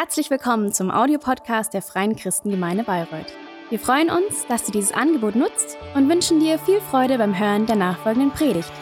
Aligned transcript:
Herzlich 0.00 0.30
willkommen 0.30 0.72
zum 0.72 0.90
Audiopodcast 0.90 1.74
der 1.74 1.82
Freien 1.82 2.16
Christengemeinde 2.16 2.84
Bayreuth. 2.84 3.26
Wir 3.68 3.78
freuen 3.78 4.08
uns, 4.08 4.46
dass 4.48 4.64
du 4.64 4.72
dieses 4.72 4.92
Angebot 4.92 5.36
nutzt 5.36 5.76
und 5.94 6.08
wünschen 6.08 6.40
dir 6.40 6.58
viel 6.58 6.80
Freude 6.80 7.18
beim 7.18 7.38
Hören 7.38 7.66
der 7.66 7.76
nachfolgenden 7.76 8.30
Predigt. 8.30 8.72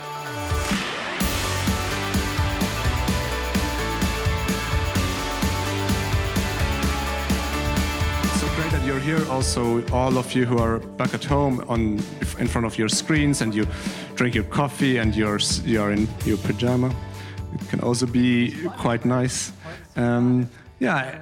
So 8.39 8.47
great 8.55 8.71
that 8.71 8.87
you're 8.87 9.01
here. 9.01 9.29
Also, 9.29 9.83
all 9.91 10.17
of 10.17 10.33
you 10.37 10.49
who 10.49 10.63
are 10.63 10.79
back 10.79 11.15
at 11.15 11.29
home 11.29 11.65
on 11.67 11.99
in 12.39 12.47
front 12.47 12.65
of 12.65 12.79
your 12.79 12.89
screens 12.89 13.43
and 13.43 13.53
you 13.53 13.67
drink 14.15 14.37
your 14.37 14.49
coffee 14.49 15.01
and 15.01 15.17
you're 15.17 15.41
you're 15.65 15.93
in 15.93 16.07
your 16.25 16.39
pajama. 16.39 16.93
It 17.57 17.69
can 17.71 17.81
also 17.81 18.07
be 18.07 18.55
quite 18.79 19.05
nice. 19.05 19.53
Um, 19.97 20.49
yeah, 20.79 21.21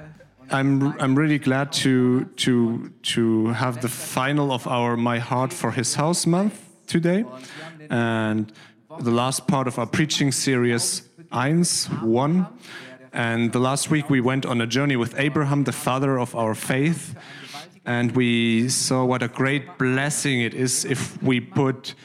I'm 0.49 0.99
I'm 0.99 1.15
really 1.15 1.39
glad 1.39 1.71
to 1.83 2.25
to 2.25 2.89
to 3.03 3.47
have 3.47 3.81
the 3.81 3.89
final 3.89 4.51
of 4.51 4.67
our 4.67 4.95
My 4.95 5.19
Heart 5.19 5.53
for 5.53 5.71
His 5.71 5.95
House 5.95 6.25
month 6.25 6.59
today, 6.87 7.25
and 7.89 8.51
the 8.99 9.11
last 9.11 9.47
part 9.47 9.67
of 9.67 9.77
our 9.79 9.87
preaching 9.87 10.31
series 10.31 11.01
Eins 11.31 11.87
One. 12.01 12.47
And 13.13 13.51
the 13.51 13.59
last 13.59 13.89
week 13.89 14.09
we 14.09 14.21
went 14.21 14.45
on 14.45 14.61
a 14.61 14.67
journey 14.67 14.95
with 14.95 15.15
Abraham, 15.17 15.63
the 15.63 15.71
father 15.71 16.19
of 16.19 16.35
our 16.35 16.53
faith, 16.53 17.15
and 17.83 18.11
we 18.11 18.69
saw 18.69 19.03
what 19.05 19.23
a 19.23 19.27
great 19.27 19.77
blessing 19.79 20.41
it 20.41 20.53
is 20.53 20.85
if 20.85 21.21
we 21.23 21.39
put 21.39 21.95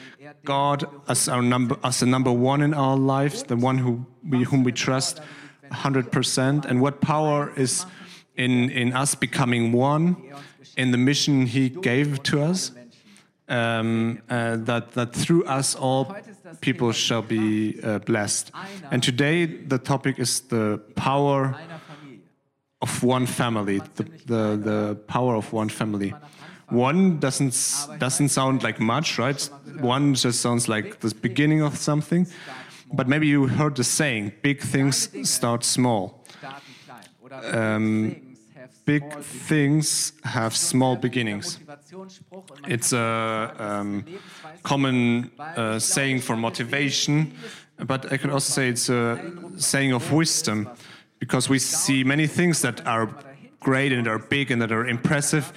God 0.43 0.85
as 1.07 1.29
our 1.29 1.41
number 1.41 1.77
as 1.83 1.99
the 1.99 2.07
number 2.07 2.31
one 2.31 2.63
in 2.63 2.73
our 2.73 2.97
lives, 2.97 3.43
the 3.43 3.55
one 3.55 3.77
who 3.77 4.05
we, 4.27 4.43
whom 4.43 4.63
we 4.63 4.71
trust 4.71 5.21
100%, 5.73 6.65
and 6.65 6.81
what 6.81 7.01
power 7.01 7.51
is 7.55 7.85
in 8.35 8.69
in 8.71 8.93
us 8.93 9.15
becoming 9.15 9.71
one 9.71 10.15
in 10.77 10.91
the 10.91 10.97
mission 10.97 11.45
He 11.45 11.69
gave 11.69 12.23
to 12.23 12.41
us. 12.41 12.71
Um, 13.49 14.21
uh, 14.29 14.55
that 14.55 14.93
that 14.93 15.13
through 15.13 15.43
us 15.43 15.75
all 15.75 16.15
people 16.61 16.93
shall 16.93 17.21
be 17.21 17.79
uh, 17.83 17.99
blessed. 17.99 18.51
And 18.89 19.03
today 19.03 19.45
the 19.45 19.77
topic 19.77 20.17
is 20.17 20.41
the 20.41 20.79
power 20.95 21.55
of 22.81 23.03
one 23.03 23.25
family, 23.25 23.81
the, 23.95 24.03
the, 24.25 24.57
the 24.57 24.95
power 25.07 25.35
of 25.35 25.53
one 25.53 25.69
family. 25.69 26.13
One 26.69 27.19
doesn't 27.19 27.55
doesn't 27.99 28.29
sound 28.29 28.63
like 28.63 28.79
much, 28.79 29.19
right? 29.19 29.49
One 29.79 30.15
just 30.15 30.41
sounds 30.41 30.67
like 30.67 30.99
the 31.01 31.13
beginning 31.21 31.61
of 31.61 31.77
something. 31.77 32.27
But 32.93 33.07
maybe 33.07 33.27
you 33.27 33.47
heard 33.47 33.75
the 33.75 33.83
saying, 33.83 34.33
big 34.41 34.61
things 34.61 35.09
start 35.27 35.63
small. 35.63 36.23
Um, 37.31 38.35
big 38.85 39.03
things 39.21 40.13
have 40.23 40.55
small 40.55 40.95
beginnings. 40.95 41.59
It's 42.67 42.93
a 42.93 43.55
um, 43.57 44.05
common 44.61 45.31
uh, 45.39 45.79
saying 45.79 46.21
for 46.21 46.35
motivation, 46.35 47.33
but 47.77 48.11
I 48.13 48.17
can 48.17 48.29
also 48.29 48.53
say 48.53 48.69
it's 48.69 48.89
a 48.89 49.19
saying 49.57 49.93
of 49.93 50.11
wisdom 50.11 50.69
because 51.19 51.49
we 51.49 51.57
see 51.59 52.03
many 52.03 52.27
things 52.27 52.61
that 52.61 52.85
are 52.85 53.09
great 53.59 53.91
and 53.91 54.07
are 54.07 54.19
big 54.19 54.51
and 54.51 54.61
that 54.61 54.71
are 54.71 54.87
impressive. 54.87 55.51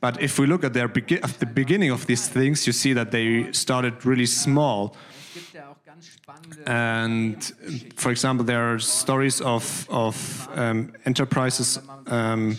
But 0.00 0.20
if 0.20 0.38
we 0.38 0.46
look 0.46 0.64
at, 0.64 0.76
at 0.76 1.40
the 1.40 1.46
beginning 1.46 1.90
of 1.90 2.06
these 2.06 2.28
things, 2.28 2.66
you 2.66 2.72
see 2.72 2.92
that 2.92 3.10
they 3.10 3.52
started 3.52 4.04
really 4.04 4.26
small. 4.26 4.96
And 6.66 7.42
for 7.96 8.10
example, 8.10 8.44
there 8.44 8.72
are 8.72 8.78
stories 8.78 9.40
of, 9.40 9.86
of 9.90 10.48
um, 10.54 10.92
enterprises. 11.04 11.78
Um, 12.06 12.58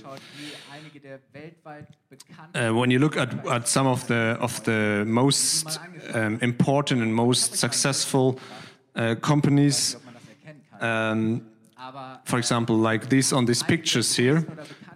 uh, 2.55 2.69
when 2.69 2.91
you 2.91 2.99
look 2.99 3.17
at, 3.17 3.47
at 3.47 3.67
some 3.67 3.87
of 3.87 4.07
the 4.07 4.37
of 4.39 4.63
the 4.63 5.03
most 5.05 5.79
um, 6.13 6.39
important 6.41 7.01
and 7.01 7.13
most 7.13 7.55
successful 7.55 8.39
uh, 8.95 9.15
companies, 9.15 9.97
um, 10.81 11.41
for 12.25 12.37
example, 12.37 12.75
like 12.75 13.09
these 13.09 13.33
on 13.33 13.45
these 13.45 13.63
pictures 13.63 14.15
here. 14.15 14.45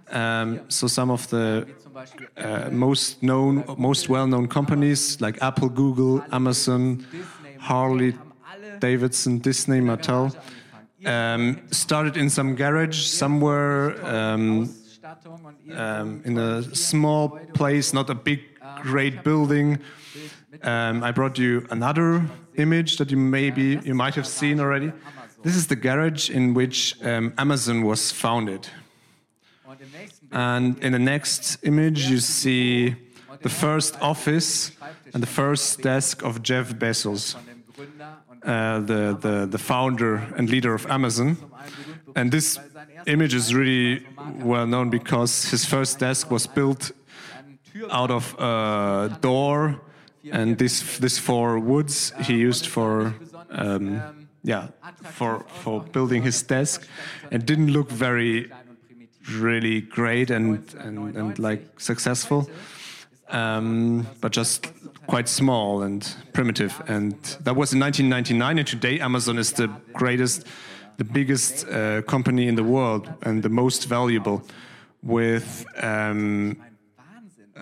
Um, 0.10 0.62
so 0.70 0.88
some 0.88 1.12
of 1.12 1.28
the 1.30 1.68
uh, 2.38 2.70
most 2.72 3.22
known, 3.24 3.64
most 3.78 4.10
well-known 4.10 4.48
companies 4.48 5.20
like 5.20 5.42
Apple, 5.42 5.70
Google, 5.70 6.24
Amazon, 6.32 7.06
Harley, 7.60 8.14
Davidson, 8.80 9.40
Disney, 9.40 9.80
Mattel, 9.80 10.36
um, 11.06 11.62
started 11.72 12.18
in 12.18 12.30
some 12.30 12.56
garage 12.56 13.06
somewhere 13.06 14.06
um, 14.06 14.74
um, 15.74 16.22
in 16.26 16.38
a 16.38 16.64
small 16.76 17.30
place, 17.54 17.94
not 17.94 18.10
a 18.10 18.16
big, 18.16 18.42
great 18.82 19.24
building. 19.24 19.80
Um, 20.64 21.04
I 21.04 21.12
brought 21.12 21.38
you 21.38 21.66
another 21.70 22.26
image 22.56 22.98
that 22.98 23.12
you 23.12 23.18
maybe 23.18 23.80
you 23.84 23.94
might 23.94 24.16
have 24.16 24.28
seen 24.28 24.60
already. 24.60 24.92
This 25.44 25.56
is 25.56 25.68
the 25.68 25.76
garage 25.76 26.30
in 26.30 26.54
which 26.54 26.96
um, 27.04 27.34
Amazon 27.38 27.84
was 27.84 28.12
founded. 28.12 28.68
And 30.32 30.78
in 30.80 30.94
the 30.94 31.00
next 31.00 31.58
image, 31.64 32.10
you 32.10 32.20
see 32.20 32.96
the 33.42 33.50
first 33.50 34.00
office 34.02 34.72
and 35.14 35.22
the 35.22 35.28
first 35.28 35.82
desk 35.82 36.24
of 36.24 36.42
Jeff 36.42 36.74
Bezos, 36.74 37.36
uh, 38.44 38.80
the, 38.80 39.18
the, 39.20 39.48
the 39.50 39.58
founder 39.58 40.16
and 40.36 40.50
leader 40.50 40.74
of 40.74 40.86
Amazon. 40.88 41.38
And 42.16 42.32
this 42.32 42.60
image 43.06 43.34
is 43.34 43.54
really 43.54 44.06
well 44.40 44.66
known 44.66 44.90
because 44.90 45.46
his 45.52 45.66
first 45.66 46.00
desk 46.00 46.32
was 46.32 46.48
built 46.48 46.92
out 47.92 48.12
of 48.12 48.36
a 48.40 49.18
door, 49.22 49.80
and 50.32 50.58
this 50.58 50.98
this 50.98 51.20
four 51.20 51.60
woods 51.60 52.12
he 52.22 52.34
used 52.34 52.66
for 52.66 53.14
um, 53.52 54.28
yeah 54.44 54.68
for 55.04 55.46
for 55.62 55.82
building 55.82 56.24
his 56.24 56.42
desk, 56.42 56.88
and 57.32 57.46
didn't 57.46 57.72
look 57.72 57.92
very 57.92 58.52
really 59.32 59.82
great 59.82 60.32
and 60.32 60.74
and, 60.80 61.16
and 61.16 61.40
like 61.40 61.80
successful. 61.80 62.50
Um, 63.30 64.08
but 64.22 64.32
just 64.32 64.68
quite 65.06 65.28
small 65.28 65.82
and 65.82 66.16
primitive. 66.32 66.82
And 66.88 67.14
that 67.42 67.56
was 67.56 67.74
in 67.74 67.80
1999. 67.80 68.60
And 68.60 68.68
today, 68.68 69.00
Amazon 69.00 69.38
is 69.38 69.54
the 69.54 69.68
greatest 69.94 70.46
the 70.98 71.04
biggest 71.04 71.68
uh, 71.68 72.02
company 72.02 72.48
in 72.48 72.56
the 72.56 72.64
world 72.64 73.08
and 73.22 73.44
the 73.44 73.50
most 73.50 73.86
valuable, 73.86 74.42
with 75.04 75.66
um, 75.82 76.58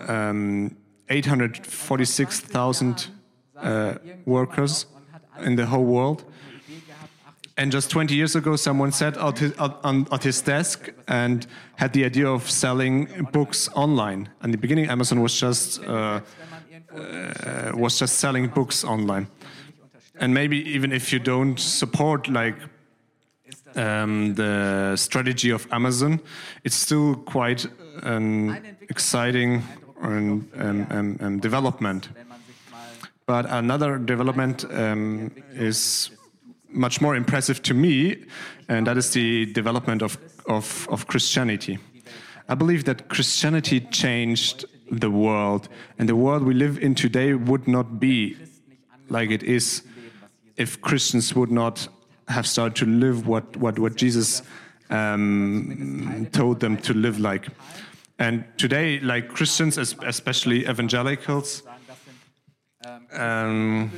um, 0.08 0.74
846,000 1.08 3.06
uh, 3.56 3.94
workers 4.24 4.86
in 5.40 5.56
the 5.56 5.66
whole 5.66 5.84
world. 5.84 6.24
And 7.58 7.72
just 7.72 7.90
20 7.90 8.14
years 8.14 8.36
ago, 8.36 8.56
someone 8.56 8.92
sat 8.92 9.16
at 9.16 9.38
his, 9.38 9.52
on, 9.58 10.06
at 10.12 10.22
his 10.22 10.42
desk 10.42 10.90
and 11.08 11.46
had 11.76 11.94
the 11.94 12.04
idea 12.04 12.28
of 12.28 12.50
selling 12.50 13.06
books 13.32 13.68
online. 13.74 14.28
In 14.44 14.50
the 14.50 14.58
beginning, 14.58 14.90
Amazon 14.90 15.22
was 15.22 15.40
just 15.40 15.82
uh, 15.84 16.20
uh, 16.94 17.72
was 17.74 17.98
just 17.98 18.18
selling 18.18 18.48
books 18.48 18.84
online. 18.84 19.26
And 20.20 20.34
maybe 20.34 20.58
even 20.70 20.92
if 20.92 21.12
you 21.12 21.18
don't 21.18 21.58
support 21.58 22.28
like 22.28 22.56
um, 23.74 24.34
the 24.34 24.94
strategy 24.96 25.50
of 25.50 25.66
Amazon, 25.72 26.20
it's 26.64 26.76
still 26.76 27.14
quite 27.14 27.66
an 28.02 28.76
exciting 28.88 29.62
um, 30.02 30.48
um, 31.20 31.38
development. 31.40 32.08
But 33.26 33.46
another 33.50 33.98
development 33.98 34.64
um, 34.70 35.32
is 35.52 36.10
much 36.70 37.00
more 37.00 37.16
impressive 37.16 37.62
to 37.62 37.74
me, 37.74 38.24
and 38.68 38.86
that 38.86 38.96
is 38.96 39.10
the 39.10 39.46
development 39.52 40.02
of, 40.02 40.18
of, 40.46 40.88
of 40.90 41.06
Christianity. 41.06 41.78
I 42.48 42.54
believe 42.54 42.84
that 42.84 43.08
Christianity 43.08 43.80
changed 43.80 44.64
the 44.90 45.10
world, 45.10 45.68
and 45.98 46.08
the 46.08 46.16
world 46.16 46.42
we 46.42 46.54
live 46.54 46.78
in 46.78 46.94
today 46.94 47.34
would 47.34 47.66
not 47.66 47.98
be 47.98 48.36
like 49.08 49.30
it 49.30 49.42
is 49.42 49.82
if 50.56 50.80
Christians 50.80 51.34
would 51.34 51.50
not 51.50 51.88
have 52.28 52.46
started 52.46 52.76
to 52.76 52.86
live 52.86 53.26
what, 53.26 53.56
what, 53.56 53.78
what 53.78 53.96
Jesus 53.96 54.42
um, 54.90 56.28
told 56.32 56.60
them 56.60 56.76
to 56.78 56.94
live 56.94 57.18
like. 57.18 57.48
And 58.18 58.44
today, 58.56 58.98
like 59.00 59.28
Christians, 59.28 59.76
especially 59.78 60.66
evangelicals, 60.66 61.62
um, 63.12 63.90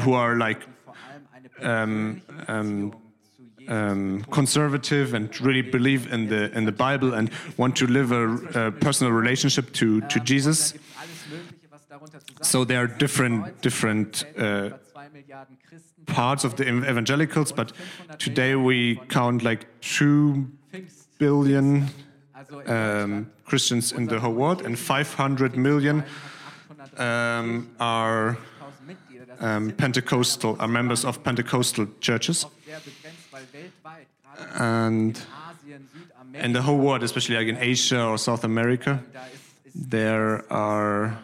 who 0.00 0.14
are 0.14 0.36
like 0.36 0.62
um, 1.60 2.22
um, 2.48 2.94
um, 3.68 4.24
conservative 4.30 5.14
and 5.14 5.40
really 5.40 5.62
believe 5.62 6.12
in 6.12 6.28
the 6.28 6.56
in 6.56 6.64
the 6.64 6.72
Bible 6.72 7.14
and 7.14 7.30
want 7.56 7.76
to 7.76 7.86
live 7.86 8.12
a, 8.12 8.66
a 8.66 8.72
personal 8.72 9.12
relationship 9.12 9.72
to 9.74 10.00
to 10.02 10.20
Jesus. 10.20 10.74
So 12.42 12.64
there 12.64 12.82
are 12.82 12.86
different 12.86 13.60
different 13.62 14.24
uh, 14.36 14.70
parts 16.06 16.44
of 16.44 16.56
the 16.56 16.68
evangelicals, 16.68 17.52
but 17.52 17.72
today 18.18 18.54
we 18.54 18.96
count 19.08 19.42
like 19.42 19.66
two 19.80 20.46
billion 21.18 21.88
um, 22.66 23.30
Christians 23.44 23.92
in 23.92 24.06
the 24.06 24.20
whole 24.20 24.34
world, 24.34 24.62
and 24.62 24.78
500 24.78 25.56
million 25.56 26.04
um, 26.98 27.70
are 27.80 28.36
um, 29.40 29.70
Pentecostal, 29.72 30.56
are 30.60 30.68
members 30.68 31.04
of 31.04 31.22
Pentecostal 31.22 31.86
churches, 32.00 32.46
and 34.54 35.20
in 36.34 36.52
the 36.52 36.62
whole 36.62 36.78
world, 36.78 37.02
especially 37.02 37.36
like 37.36 37.48
in 37.48 37.56
Asia 37.56 38.04
or 38.04 38.18
South 38.18 38.44
America, 38.44 39.02
there 39.74 40.44
are 40.52 41.18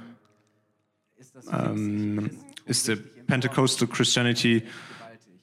um, 1.51 2.31
is 2.67 2.85
the 2.85 2.97
Pentecostal 3.27 3.87
Christianity. 3.87 4.67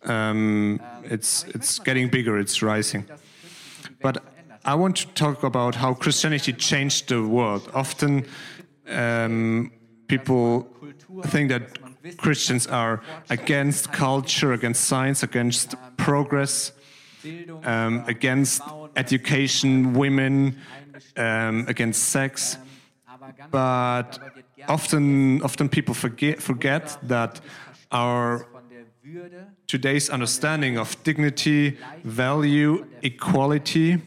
Um, 0.03 0.79
it's 1.03 1.43
it's 1.45 1.79
getting 1.79 2.09
bigger. 2.09 2.37
It's 2.37 2.61
rising. 2.61 3.05
But 4.01 4.23
I 4.65 4.75
want 4.75 4.97
to 4.97 5.07
talk 5.07 5.43
about 5.43 5.75
how 5.75 5.93
Christianity 5.93 6.53
changed 6.53 7.09
the 7.09 7.23
world. 7.23 7.69
Often, 7.73 8.25
um, 8.89 9.71
people 10.07 10.67
think 11.25 11.49
that 11.49 11.63
Christians 12.17 12.67
are 12.67 13.01
against 13.29 13.91
culture, 13.91 14.53
against 14.53 14.85
science, 14.85 15.23
against 15.23 15.75
progress, 15.97 16.71
um, 17.63 18.03
against 18.07 18.61
education, 18.95 19.93
women, 19.93 20.57
um, 21.15 21.65
against 21.67 22.03
sex. 22.09 22.57
But 23.51 24.19
often, 24.67 25.41
often 25.41 25.69
people 25.69 25.93
forget, 25.93 26.41
forget 26.41 26.97
that 27.03 27.41
our 27.91 28.47
today's 29.67 30.09
understanding 30.09 30.77
of 30.77 31.01
dignity, 31.03 31.77
value, 32.03 32.85
equality, 33.01 34.01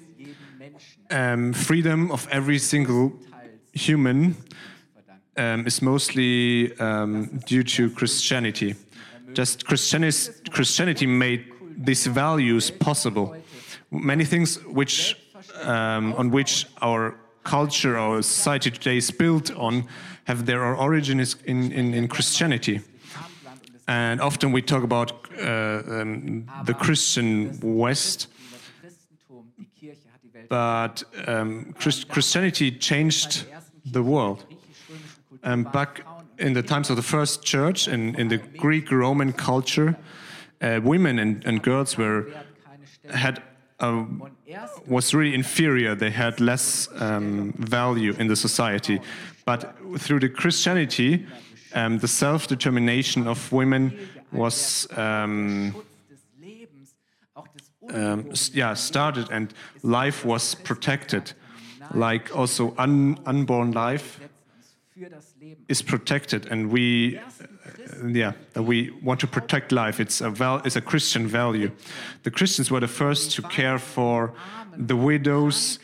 um, 1.10 1.52
freedom 1.52 2.10
of 2.10 2.28
every 2.30 2.58
single 2.58 3.12
human 3.72 4.36
um, 5.36 5.66
is 5.66 5.82
mostly 5.82 6.76
um, 6.78 7.40
due 7.46 7.62
to 7.62 7.90
Christianity. 7.90 8.74
Just 9.32 9.64
Christianity, 9.64 11.06
made 11.06 11.44
these 11.76 12.06
values 12.06 12.70
possible. 12.70 13.36
Many 13.90 14.24
things 14.24 14.58
which 14.64 15.16
um, 15.62 16.14
on 16.14 16.30
which 16.30 16.66
our 16.82 17.16
culture, 17.44 17.96
our 17.96 18.22
society 18.22 18.70
today 18.70 18.96
is 18.96 19.10
built 19.10 19.50
on, 19.56 19.86
have 20.24 20.46
their 20.46 20.76
origin 20.76 21.20
in, 21.20 21.72
in, 21.72 21.94
in 21.94 22.08
Christianity. 22.08 22.80
And 23.88 24.20
often 24.20 24.52
we 24.52 24.62
talk 24.62 24.84
about 24.84 25.12
uh, 25.38 25.82
um, 25.88 26.48
the 26.64 26.74
Christian 26.74 27.58
West, 27.60 28.28
but 30.48 31.02
um, 31.26 31.74
Christ 31.78 32.08
Christianity 32.08 32.70
changed 32.70 33.46
the 33.84 34.02
world. 34.02 34.44
Um, 35.42 35.64
back 35.64 36.02
in 36.38 36.52
the 36.52 36.62
times 36.62 36.90
of 36.90 36.96
the 36.96 37.02
first 37.02 37.42
church, 37.42 37.88
in, 37.88 38.14
in 38.16 38.28
the 38.28 38.38
Greek 38.38 38.90
Roman 38.90 39.32
culture, 39.32 39.96
uh, 40.60 40.80
women 40.82 41.18
and, 41.18 41.44
and 41.44 41.62
girls 41.62 41.96
were 41.96 42.26
had 43.10 43.42
uh, 43.80 44.04
was 44.86 45.14
really 45.14 45.34
inferior. 45.34 45.94
They 45.94 46.10
had 46.10 46.40
less 46.40 46.88
um, 46.96 47.54
value 47.58 48.14
in 48.18 48.26
the 48.26 48.36
society. 48.36 49.00
But 49.46 49.74
through 49.98 50.20
the 50.20 50.28
Christianity, 50.28 51.26
um, 51.74 51.98
the 51.98 52.08
self-determination 52.08 53.26
of 53.26 53.50
women 53.52 53.98
was 54.32 54.86
um, 54.98 55.74
um, 57.88 58.32
yeah 58.52 58.74
started, 58.74 59.30
and 59.30 59.54
life 59.82 60.24
was 60.24 60.54
protected. 60.54 61.32
Like 61.94 62.36
also 62.36 62.74
un 62.76 63.18
unborn 63.26 63.72
life 63.72 64.20
is 65.68 65.82
protected, 65.82 66.46
and 66.46 66.70
we 66.70 67.18
yeah 68.06 68.32
we 68.56 68.90
want 69.02 69.20
to 69.20 69.26
protect 69.26 69.72
life. 69.72 70.00
It's 70.00 70.20
a 70.20 70.30
val- 70.30 70.62
it's 70.64 70.76
a 70.76 70.80
Christian 70.80 71.26
value. 71.26 71.70
The 72.22 72.30
Christians 72.30 72.70
were 72.70 72.80
the 72.80 72.88
first 72.88 73.32
to 73.36 73.42
care 73.42 73.78
for 73.78 74.32
the 74.76 74.96
widows, 74.96 75.78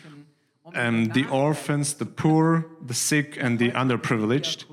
um, 0.74 1.06
the 1.06 1.26
orphans, 1.28 1.94
the 1.94 2.06
poor, 2.06 2.66
the 2.86 2.94
sick, 2.94 3.36
and 3.40 3.58
the 3.58 3.70
underprivileged. 3.72 4.64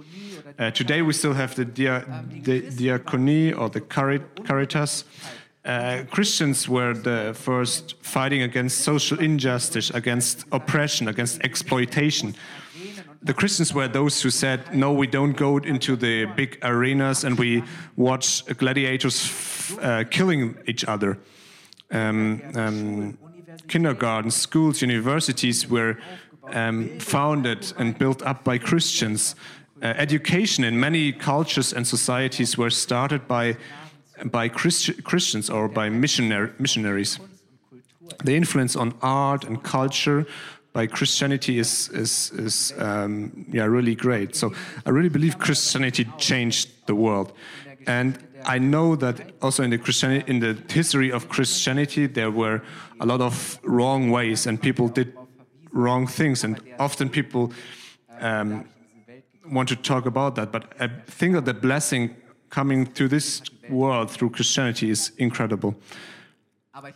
Uh, 0.59 0.69
today 0.71 1.01
we 1.01 1.13
still 1.13 1.33
have 1.33 1.55
the, 1.55 1.65
dia- 1.65 2.05
the 2.43 2.61
Diakonie 2.61 3.57
or 3.57 3.69
the 3.69 3.81
cari- 3.81 4.21
caritas. 4.45 5.03
Uh, 5.65 6.03
Christians 6.11 6.67
were 6.67 6.93
the 6.93 7.33
first 7.33 7.95
fighting 8.01 8.41
against 8.43 8.79
social 8.81 9.19
injustice, 9.19 9.89
against 9.89 10.45
oppression, 10.51 11.07
against 11.07 11.41
exploitation. 11.41 12.35
The 13.23 13.33
Christians 13.33 13.73
were 13.73 13.87
those 13.87 14.21
who 14.21 14.29
said, 14.29 14.75
"No, 14.75 14.91
we 14.91 15.07
don't 15.07 15.37
go 15.37 15.57
into 15.57 15.95
the 15.95 16.25
big 16.25 16.57
arenas 16.61 17.23
and 17.23 17.39
we 17.39 17.63
watch 17.95 18.43
gladiators 18.57 19.31
uh, 19.81 20.03
killing 20.09 20.57
each 20.67 20.83
other." 20.85 21.17
Um, 21.91 22.41
um, 22.55 23.17
kindergartens, 23.67 24.35
schools, 24.35 24.81
universities 24.81 25.69
were 25.69 25.97
um, 26.51 26.99
founded 26.99 27.73
and 27.77 27.97
built 27.97 28.21
up 28.23 28.43
by 28.43 28.57
Christians. 28.57 29.35
Uh, 29.81 29.87
education 29.97 30.63
in 30.63 30.79
many 30.79 31.11
cultures 31.11 31.73
and 31.73 31.87
societies 31.87 32.57
were 32.57 32.69
started 32.69 33.27
by 33.27 33.55
by 34.25 34.49
Christi- 34.49 35.01
Christians 35.01 35.49
or 35.49 35.67
by 35.67 35.89
missionaries. 35.89 37.19
The 38.23 38.35
influence 38.35 38.75
on 38.75 38.93
art 39.01 39.43
and 39.43 39.63
culture 39.63 40.25
by 40.73 40.87
Christianity 40.87 41.59
is 41.59 41.89
is 41.89 42.31
is 42.31 42.73
um, 42.77 43.45
yeah 43.51 43.65
really 43.65 43.95
great. 43.95 44.35
So 44.35 44.53
I 44.85 44.89
really 44.89 45.09
believe 45.09 45.37
Christianity 45.37 46.05
changed 46.17 46.69
the 46.85 46.95
world, 46.95 47.31
and 47.87 48.17
I 48.45 48.57
know 48.59 48.95
that 48.97 49.31
also 49.41 49.63
in 49.63 49.69
the 49.69 49.77
Christianity 49.77 50.25
in 50.27 50.39
the 50.39 50.57
history 50.73 51.11
of 51.11 51.29
Christianity 51.29 52.07
there 52.07 52.31
were 52.31 52.61
a 52.99 53.05
lot 53.05 53.21
of 53.21 53.59
wrong 53.63 54.11
ways 54.11 54.47
and 54.47 54.61
people 54.61 54.89
did 54.89 55.13
wrong 55.71 56.07
things, 56.07 56.43
and 56.43 56.59
often 56.79 57.09
people. 57.09 57.51
Um, 58.19 58.65
want 59.51 59.67
to 59.67 59.75
talk 59.75 60.05
about 60.05 60.35
that, 60.35 60.51
but 60.51 60.73
I 60.79 60.87
think 60.87 61.33
that 61.33 61.43
the 61.43 61.53
blessing 61.53 62.15
coming 62.49 62.85
to 62.93 63.07
this 63.07 63.41
world 63.69 64.09
through 64.09 64.29
Christianity 64.29 64.89
is 64.89 65.11
incredible. 65.17 65.75
Aber 66.71 66.91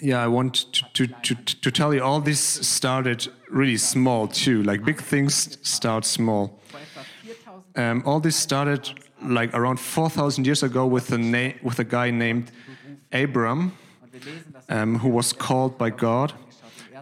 Yeah, 0.00 0.22
I 0.22 0.28
want 0.28 0.72
to, 0.72 1.06
to, 1.06 1.06
to, 1.06 1.34
to 1.34 1.70
tell 1.70 1.94
you 1.94 2.02
all 2.02 2.20
this 2.20 2.40
started 2.40 3.28
really 3.48 3.78
small 3.78 4.28
too. 4.28 4.62
Like 4.62 4.84
big 4.84 5.00
things 5.00 5.58
start 5.62 6.04
small. 6.04 6.60
vor 6.70 6.80
etwa 6.80 7.02
4000 7.02 7.76
Um, 7.76 8.02
all 8.06 8.20
this 8.20 8.36
started 8.36 8.90
like 9.22 9.54
around 9.54 9.78
4,000 9.78 10.46
years 10.46 10.62
ago 10.62 10.86
with 10.86 11.12
a, 11.12 11.54
with 11.62 11.78
a 11.78 11.84
guy 11.84 12.10
named 12.10 12.50
Abram, 13.12 13.72
um, 14.68 14.98
who 14.98 15.08
was 15.08 15.32
called 15.32 15.78
by 15.78 15.90
God. 15.90 16.32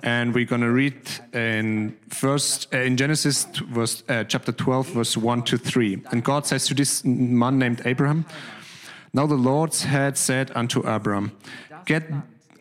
And 0.02 0.35
we're 0.35 0.45
going 0.45 0.61
to 0.61 0.71
read 0.71 0.95
in 1.33 1.97
first 2.11 2.75
uh, 2.75 2.78
in 2.78 2.97
Genesis 2.97 3.47
verse, 3.71 4.02
uh, 4.09 4.25
chapter 4.25 4.52
12, 4.52 4.88
verse 4.88 5.16
1 5.16 5.42
to 5.45 5.57
3. 5.57 6.02
And 6.12 6.23
God 6.23 6.47
says 6.47 6.66
to 6.66 6.75
this 6.75 7.04
man 7.04 7.59
named 7.59 7.80
Abraham, 7.87 8.26
Now 9.14 9.26
the 9.26 9.37
Lord 9.37 9.75
had 9.75 10.18
said 10.18 10.50
unto 10.54 10.80
Abram, 10.80 11.33
Get, 11.87 12.11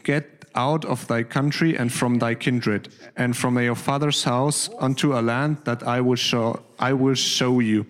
get 0.03 0.32
out 0.55 0.86
of 0.86 1.07
thy 1.07 1.24
country 1.24 1.77
and 1.77 1.91
from 1.91 2.19
thy 2.19 2.36
kindred, 2.36 2.89
and 3.15 3.36
from 3.36 3.57
your 3.57 3.75
father's 3.75 4.24
house 4.24 4.69
unto 4.79 5.17
a 5.17 5.22
land 5.22 5.57
that 5.65 5.83
I 5.83 6.01
will 6.01 6.15
show, 6.15 6.62
I 6.79 6.93
will 6.93 7.15
show 7.15 7.60
you. 7.60 7.86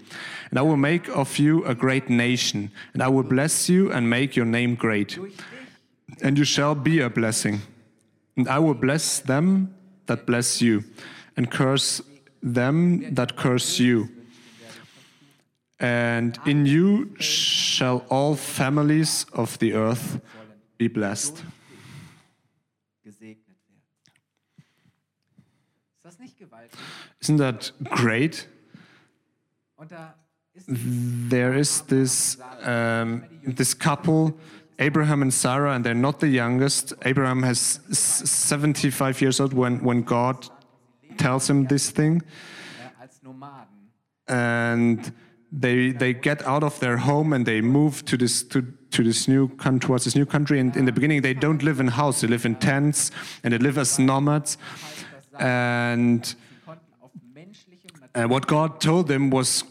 And 0.49 0.59
I 0.59 0.61
will 0.61 0.77
make 0.77 1.07
of 1.09 1.39
you 1.39 1.65
a 1.65 1.73
great 1.73 2.09
nation, 2.09 2.71
and 2.93 3.01
I 3.01 3.07
will 3.07 3.23
bless 3.23 3.69
you 3.69 3.91
and 3.91 4.09
make 4.09 4.35
your 4.35 4.45
name 4.45 4.75
great. 4.75 5.17
And 6.21 6.37
you 6.37 6.45
shall 6.45 6.75
be 6.75 6.99
a 6.99 7.09
blessing. 7.09 7.61
And 8.37 8.47
I 8.47 8.59
will 8.59 8.75
bless 8.75 9.19
them 9.19 9.73
that 10.05 10.25
bless 10.25 10.61
you, 10.61 10.83
and 11.35 11.49
curse 11.49 12.01
them 12.41 13.13
that 13.15 13.35
curse 13.35 13.79
you. 13.79 14.09
And 15.79 16.37
in 16.45 16.65
you 16.65 17.15
shall 17.19 18.05
all 18.09 18.35
families 18.35 19.25
of 19.33 19.57
the 19.59 19.73
earth 19.73 20.21
be 20.77 20.87
blessed. 20.87 21.43
Isn't 27.19 27.37
that 27.37 27.73
great? 27.89 28.47
Und 29.77 29.91
da 29.91 30.15
ist 30.53 30.67
There 31.29 31.57
is 31.57 31.81
this 31.87 32.37
um, 32.65 33.23
this 33.43 33.77
couple, 33.77 34.33
Abraham 34.77 35.21
and 35.21 35.33
Sarah, 35.33 35.73
and 35.73 35.83
they're 35.83 35.93
not 35.93 36.19
the 36.19 36.27
youngest. 36.27 36.93
Abraham 37.05 37.43
has 37.43 37.79
75 37.91 39.21
years 39.21 39.39
old 39.39 39.53
when 39.53 39.83
when 39.83 40.03
God 40.03 40.47
tells 41.17 41.49
him 41.49 41.67
this 41.67 41.91
thing, 41.91 42.21
and 44.27 45.11
they 45.51 45.91
they 45.91 46.13
get 46.13 46.45
out 46.45 46.63
of 46.63 46.79
their 46.79 46.97
home 46.97 47.33
and 47.33 47.45
they 47.45 47.61
move 47.61 48.03
to 48.05 48.17
this 48.17 48.43
to 48.43 48.61
to 48.91 49.03
this 49.03 49.27
new 49.27 49.47
country 49.47 49.87
towards 49.87 50.03
this 50.05 50.15
new 50.15 50.25
country. 50.25 50.59
And 50.59 50.75
in 50.75 50.85
the 50.85 50.91
beginning 50.91 51.21
they 51.21 51.33
don't 51.33 51.63
live 51.63 51.79
in 51.79 51.87
house. 51.87 52.21
They 52.21 52.27
live 52.27 52.45
in 52.45 52.55
tents 52.55 53.11
and 53.43 53.53
they 53.53 53.57
live 53.57 53.77
as 53.77 53.97
nomads. 53.97 54.57
And 55.39 56.35
uh, 58.15 58.25
what 58.25 58.47
God 58.47 58.79
told 58.79 59.07
them 59.07 59.29
was 59.29 59.63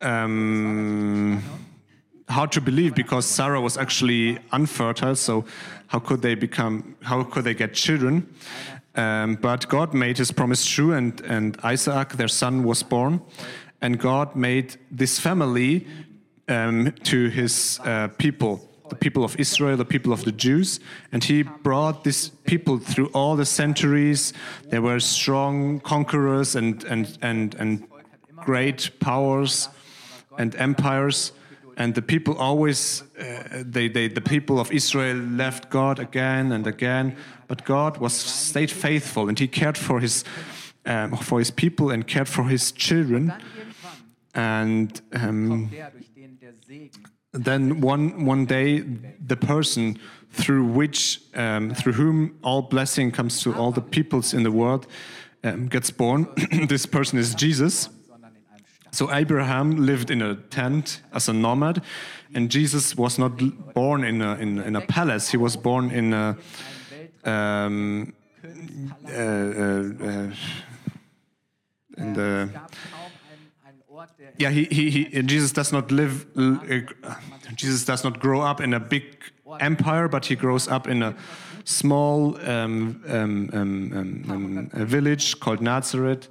um, 0.00 1.42
hard 2.28 2.52
to 2.52 2.60
believe 2.60 2.94
because 2.94 3.26
Sarah 3.26 3.60
was 3.60 3.76
actually 3.76 4.38
unfertile. 4.52 5.16
So 5.16 5.44
how 5.88 5.98
could 5.98 6.22
they 6.22 6.34
become? 6.34 6.96
How 7.02 7.22
could 7.24 7.44
they 7.44 7.54
get 7.54 7.74
children? 7.74 8.26
Um, 8.94 9.36
but 9.36 9.68
God 9.68 9.94
made 9.94 10.18
His 10.18 10.32
promise 10.32 10.66
true, 10.66 10.92
and 10.92 11.20
and 11.22 11.56
Isaac, 11.62 12.10
their 12.10 12.28
son, 12.28 12.64
was 12.64 12.82
born, 12.82 13.20
and 13.80 13.98
God 13.98 14.34
made 14.34 14.76
this 14.90 15.18
family 15.18 15.86
um, 16.48 16.92
to 17.04 17.28
His 17.28 17.80
uh, 17.84 18.08
people. 18.18 18.67
The 18.88 18.96
people 18.96 19.24
of 19.24 19.38
Israel, 19.38 19.76
the 19.76 19.84
people 19.84 20.12
of 20.12 20.24
the 20.24 20.32
Jews, 20.32 20.80
and 21.12 21.22
he 21.22 21.42
brought 21.42 22.04
these 22.04 22.30
people 22.44 22.78
through 22.78 23.08
all 23.08 23.36
the 23.36 23.46
centuries. 23.46 24.32
They 24.70 24.78
were 24.78 25.00
strong 25.00 25.80
conquerors 25.80 26.56
and 26.56 26.84
and 26.84 27.18
and 27.22 27.54
and 27.54 27.88
great 28.44 28.90
powers 29.00 29.68
and 30.38 30.54
empires 30.56 31.32
and 31.78 31.94
the 31.94 32.02
people 32.02 32.36
always 32.36 33.02
uh, 33.18 33.62
they, 33.64 33.88
they 33.88 34.08
the 34.08 34.20
people 34.20 34.58
of 34.60 34.70
israel 34.72 35.16
left 35.16 35.70
god 35.70 35.98
again 35.98 36.52
and 36.52 36.66
again 36.66 37.16
but 37.46 37.64
god 37.64 37.98
was 37.98 38.12
stayed 38.12 38.70
faithful 38.70 39.28
and 39.28 39.38
he 39.38 39.48
cared 39.48 39.78
for 39.78 40.00
his 40.00 40.24
um, 40.86 41.16
for 41.16 41.38
his 41.38 41.50
people 41.50 41.90
and 41.90 42.06
cared 42.06 42.28
for 42.28 42.44
his 42.44 42.72
children 42.72 43.32
and 44.34 45.00
um, 45.12 45.70
then 47.44 47.80
one 47.80 48.24
one 48.26 48.46
day 48.46 48.80
the 49.26 49.36
person 49.36 49.98
through 50.30 50.64
which 50.64 51.20
um, 51.34 51.74
through 51.74 51.94
whom 51.94 52.38
all 52.42 52.62
blessing 52.62 53.10
comes 53.10 53.42
to 53.42 53.54
all 53.54 53.72
the 53.72 53.80
peoples 53.80 54.34
in 54.34 54.42
the 54.42 54.50
world 54.52 54.86
um, 55.44 55.68
gets 55.68 55.90
born 55.90 56.26
this 56.68 56.86
person 56.86 57.18
is 57.18 57.34
jesus 57.34 57.88
so 58.90 59.12
Abraham 59.12 59.86
lived 59.86 60.10
in 60.10 60.22
a 60.22 60.34
tent 60.34 61.02
as 61.12 61.28
a 61.28 61.32
nomad, 61.32 61.82
and 62.34 62.50
Jesus 62.50 62.96
was 62.96 63.18
not 63.18 63.32
born 63.74 64.02
in 64.02 64.22
a, 64.22 64.34
in, 64.36 64.58
in 64.58 64.76
a 64.76 64.80
palace. 64.80 65.30
He 65.30 65.36
was 65.36 65.56
born 65.56 65.90
in 65.90 66.14
a 66.14 66.36
um, 67.24 68.14
uh, 69.06 69.12
uh, 69.12 69.14
uh, 69.14 70.32
in 71.98 72.14
the 72.14 72.48
yeah. 74.38 74.50
He, 74.50 74.64
he, 74.64 74.90
he 74.90 75.22
Jesus 75.22 75.52
does 75.52 75.72
not 75.72 75.90
live. 75.90 76.26
uh, 76.36 76.80
Jesus 77.54 77.84
does 77.84 78.04
not 78.04 78.20
grow 78.20 78.40
up 78.40 78.60
in 78.60 78.74
a 78.74 78.80
big 78.80 79.04
empire, 79.60 80.08
but 80.08 80.26
he 80.26 80.36
grows 80.36 80.68
up 80.68 80.86
in 80.86 81.02
a 81.02 81.14
small 81.64 82.36
um, 82.48 83.02
um, 83.08 83.50
um, 83.52 83.92
um, 83.92 84.24
um, 84.30 84.70
a 84.72 84.84
village 84.84 85.38
called 85.40 85.60
Nazareth, 85.60 86.28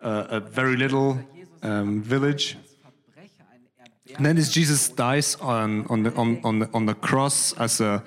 uh, 0.00 0.26
a 0.28 0.40
very 0.40 0.76
little 0.76 1.18
um, 1.62 2.02
village. 2.02 2.56
als 2.84 2.94
Verbrecher, 2.94 3.44
ein 3.52 3.62
Erbär 3.78 4.16
And 4.16 4.26
then 4.26 4.36
this 4.36 4.50
Jesus 4.50 4.88
dies 4.88 5.36
on, 5.40 5.86
on, 5.88 6.04
the, 6.04 6.14
on, 6.14 6.40
on, 6.44 6.58
the, 6.60 6.68
on 6.72 6.86
the 6.86 6.94
cross 6.94 7.54
as 7.58 7.80
a 7.80 8.02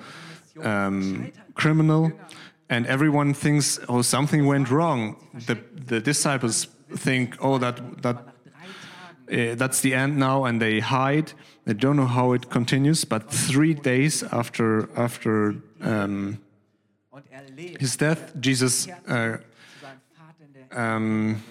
um, 0.62 1.32
criminal, 1.54 2.12
and 2.68 2.86
everyone 2.86 3.34
thinks, 3.34 3.78
oh, 3.88 4.02
something 4.02 4.46
went 4.46 4.70
wrong. 4.70 5.16
The, 5.46 5.58
the 5.74 6.00
disciples 6.00 6.66
think, 6.96 7.36
oh, 7.40 7.58
that, 7.58 8.02
that, 8.02 8.31
uh, 9.30 9.54
that's 9.54 9.80
the 9.80 9.94
end 9.94 10.16
now, 10.16 10.44
and 10.44 10.60
they 10.60 10.80
hide. 10.80 11.32
They 11.64 11.74
don't 11.74 11.96
know 11.96 12.06
how 12.06 12.32
it 12.32 12.50
continues, 12.50 13.04
but 13.04 13.30
three 13.30 13.74
days 13.74 14.22
after, 14.22 14.88
after 14.96 15.54
um, 15.80 16.38
his 17.56 17.96
death, 17.96 18.32
Jesus 18.40 18.88
uh, 19.08 19.38
um, 20.72 21.42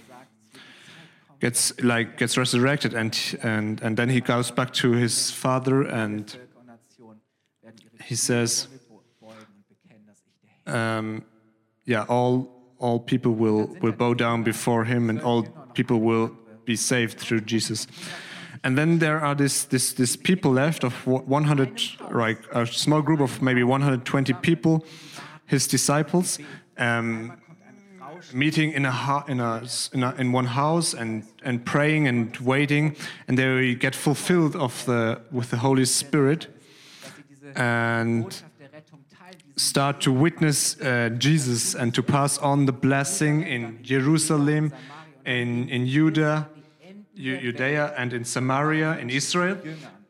gets 1.39 1.79
like 1.81 2.17
gets 2.17 2.37
resurrected, 2.37 2.93
and 2.93 3.17
and 3.41 3.81
and 3.81 3.97
then 3.97 4.09
he 4.09 4.21
goes 4.21 4.51
back 4.51 4.73
to 4.73 4.91
his 4.91 5.31
father, 5.31 5.83
and 5.83 6.37
he 8.03 8.15
says. 8.15 8.67
Um, 10.67 11.23
yeah, 11.85 12.05
all 12.07 12.61
all 12.79 12.99
people 12.99 13.33
will 13.33 13.67
will 13.81 13.91
bow 13.91 14.13
down 14.13 14.43
before 14.43 14.85
him, 14.85 15.09
and 15.09 15.21
all 15.21 15.43
people 15.73 15.99
will 15.99 16.31
be 16.65 16.75
saved 16.75 17.19
through 17.19 17.41
Jesus. 17.41 17.87
And 18.63 18.77
then 18.77 18.99
there 18.99 19.19
are 19.19 19.35
this 19.35 19.63
this 19.63 19.93
this 19.93 20.15
people 20.15 20.51
left 20.51 20.83
of 20.83 20.93
100, 21.07 21.81
like 22.11 22.39
a 22.51 22.65
small 22.65 23.01
group 23.01 23.19
of 23.19 23.41
maybe 23.41 23.63
120 23.63 24.33
people, 24.33 24.85
his 25.45 25.67
disciples, 25.67 26.37
um, 26.77 27.33
meeting 28.33 28.71
in 28.73 28.85
a, 28.85 29.23
in 29.27 29.39
a 29.39 29.63
in 29.93 30.03
a 30.03 30.15
in 30.17 30.31
one 30.31 30.45
house 30.45 30.93
and 30.93 31.23
and 31.43 31.65
praying 31.65 32.07
and 32.07 32.37
waiting, 32.37 32.95
and 33.27 33.37
they 33.37 33.73
get 33.73 33.95
fulfilled 33.95 34.55
of 34.55 34.85
the 34.85 35.21
with 35.31 35.49
the 35.49 35.57
Holy 35.57 35.85
Spirit 35.85 36.47
and 37.55 38.43
start 39.55 40.01
to 40.01 40.11
witness 40.11 40.79
uh, 40.81 41.09
Jesus 41.17 41.75
and 41.75 41.93
to 41.93 42.03
pass 42.03 42.37
on 42.37 42.65
the 42.65 42.71
blessing 42.71 43.43
in 43.43 43.79
Jerusalem, 43.83 44.73
in, 45.31 45.69
in 45.69 45.87
Judah, 45.87 46.47
Judea, 47.15 47.93
and 47.97 48.13
in 48.13 48.25
Samaria, 48.25 48.97
in 48.99 49.09
Israel. 49.09 49.57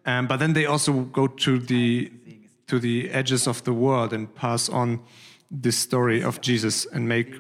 Um, 0.06 0.28
but 0.28 0.38
then 0.38 0.54
they 0.54 0.66
also 0.66 0.92
go 0.92 1.28
to 1.28 1.60
the, 1.60 2.12
to 2.68 2.80
the 2.80 3.10
edges 3.12 3.48
of 3.48 3.64
the 3.64 3.74
world 3.74 4.14
and 4.14 4.34
pass 4.34 4.70
on 4.70 5.00
this 5.50 5.78
story 5.78 6.24
of 6.24 6.42
Jesus 6.42 6.86
and 6.94 7.08
make, 7.08 7.36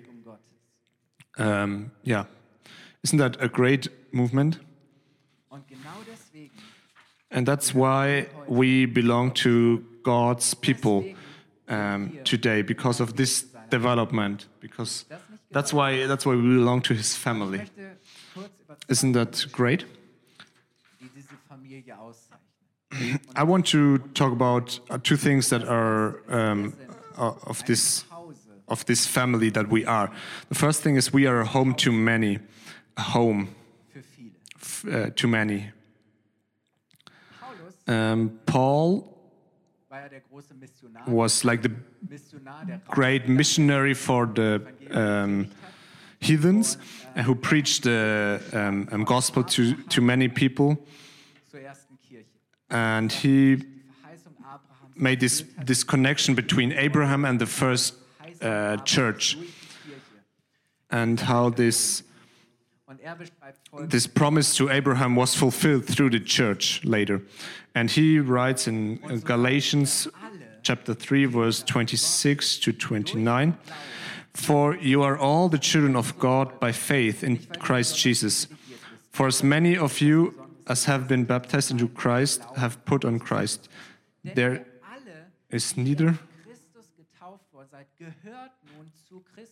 um 1.37 1.91
yeah. 2.03 2.25
Isn't 3.03 3.17
that 3.17 3.37
a 3.41 3.47
great 3.47 3.87
movement? 4.11 4.59
And 7.31 7.47
that's 7.47 7.73
why 7.73 8.27
we 8.47 8.85
belong 8.85 9.31
to 9.31 9.83
God's 10.03 10.53
people 10.53 11.05
um, 11.67 12.19
today 12.25 12.61
because 12.61 12.99
of 12.99 13.15
this 13.15 13.45
development. 13.69 14.47
Because 14.59 15.05
that's 15.51 15.73
why 15.73 16.07
that's 16.07 16.25
why 16.25 16.35
we 16.35 16.41
belong 16.41 16.81
to 16.81 16.93
His 16.93 17.15
family. 17.15 17.61
Isn't 18.87 19.11
that 19.13 19.45
great? 19.51 19.85
I 23.35 23.43
want 23.43 23.65
to 23.67 23.99
talk 24.13 24.33
about 24.33 24.79
uh, 24.89 24.97
two 25.01 25.15
things 25.15 25.49
that 25.49 25.63
are 25.63 26.21
um, 26.29 26.73
uh, 27.17 27.33
of 27.47 27.63
this 27.65 28.05
of 28.67 28.85
this 28.85 29.05
family 29.05 29.49
that 29.51 29.69
we 29.69 29.85
are. 29.85 30.11
The 30.49 30.55
first 30.55 30.81
thing 30.81 30.95
is 30.95 31.13
we 31.13 31.27
are 31.27 31.41
a 31.41 31.45
home 31.45 31.73
to 31.75 31.91
many, 31.91 32.39
a 32.97 33.01
home 33.01 33.55
uh, 34.91 35.09
to 35.15 35.27
many. 35.27 35.71
Um, 37.87 38.39
Paul 38.45 39.10
was 41.07 41.43
like 41.43 41.61
the 41.61 41.71
Missionar, 42.07 42.65
der 42.65 42.73
raus 42.75 42.95
great 42.95 43.27
missionary 43.27 43.93
for 43.93 44.25
the 44.25 44.61
um, 44.91 45.49
heathens 46.19 46.77
uh, 47.15 47.23
who 47.23 47.35
preached 47.35 47.83
the 47.83 48.39
um, 48.53 48.87
um, 48.91 49.03
gospel 49.03 49.43
to, 49.43 49.73
to 49.89 50.01
many 50.01 50.27
people. 50.27 50.77
zur 51.49 51.59
ersten 51.61 51.97
Kirche. 51.99 52.25
And 52.69 53.11
he 53.11 53.55
Die 53.55 53.65
Verheißung 54.01 54.37
Abrahams 54.39 54.95
made 54.95 55.19
this, 55.19 55.43
this 55.65 55.83
connection 55.83 56.35
between 56.35 56.71
Abraham 56.73 57.25
and 57.25 57.39
the 57.39 57.45
first 57.45 57.95
uh, 58.41 58.77
church, 58.85 59.35
durch 59.35 59.47
die 59.47 59.91
Kirche. 59.91 59.99
and 60.91 61.19
how 61.19 61.49
this, 61.49 62.03
this 63.81 64.07
promise 64.07 64.55
to 64.55 64.69
Abraham 64.69 65.15
was 65.15 65.35
fulfilled 65.35 65.85
through 65.85 66.09
the 66.09 66.19
church 66.19 66.83
later. 66.83 67.21
And 67.73 67.89
he 67.89 68.19
writes 68.19 68.67
in 68.67 68.99
uh, 69.03 69.15
Galatians 69.17 70.07
chapter 70.63 70.93
3, 70.93 71.25
verse 71.25 71.63
26 71.63 72.59
to 72.59 72.73
29 72.73 73.57
For 74.33 74.75
you 74.75 75.03
are 75.03 75.17
all 75.17 75.49
the 75.49 75.57
children 75.57 75.95
of 75.95 76.17
God 76.19 76.59
by 76.59 76.71
faith 76.71 77.23
in 77.23 77.37
Christ 77.59 77.97
Jesus. 77.97 78.47
For 79.11 79.27
as 79.27 79.43
many 79.43 79.77
of 79.77 80.01
you 80.01 80.49
as 80.67 80.85
have 80.85 81.07
been 81.07 81.25
baptized 81.25 81.71
into 81.71 81.87
Christ 81.87 82.41
have 82.55 82.83
put 82.85 83.03
on 83.03 83.19
Christ. 83.19 83.69
There 84.23 84.65
is 85.49 85.75
neither. 85.75 86.17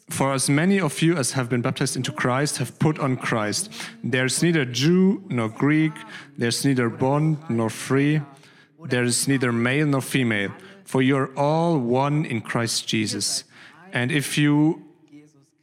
For 0.09 0.33
as 0.33 0.50
many 0.50 0.79
of 0.79 1.01
you 1.01 1.15
as 1.15 1.31
have 1.33 1.50
been 1.50 1.62
baptized 1.62 1.95
into 1.95 2.12
Christ 2.12 2.57
have 2.57 2.77
put 2.79 3.00
on 3.00 3.17
Christ. 3.17 3.71
There's 4.03 4.41
neither 4.43 4.65
Jew 4.65 5.24
nor 5.29 5.50
Greek, 5.50 5.93
there's 6.38 6.65
neither 6.65 6.89
bond 6.89 7.38
nor 7.50 7.69
free, 7.69 8.21
there 8.86 9.03
is 9.03 9.27
neither 9.27 9.51
male 9.51 9.88
nor 9.88 10.01
female, 10.01 10.51
for 10.83 11.01
you're 11.01 11.31
all 11.38 11.77
one 11.77 12.25
in 12.25 12.41
Christ 12.41 12.88
Jesus. 12.88 13.43
And 13.93 14.12
if 14.12 14.38
you 14.38 14.83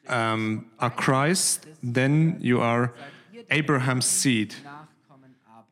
um, 0.09 0.67
are 0.79 0.91
Christ, 0.91 1.67
then 1.83 2.39
you 2.41 2.61
are 2.61 2.93
Abraham's 3.51 4.07
seed 4.07 4.55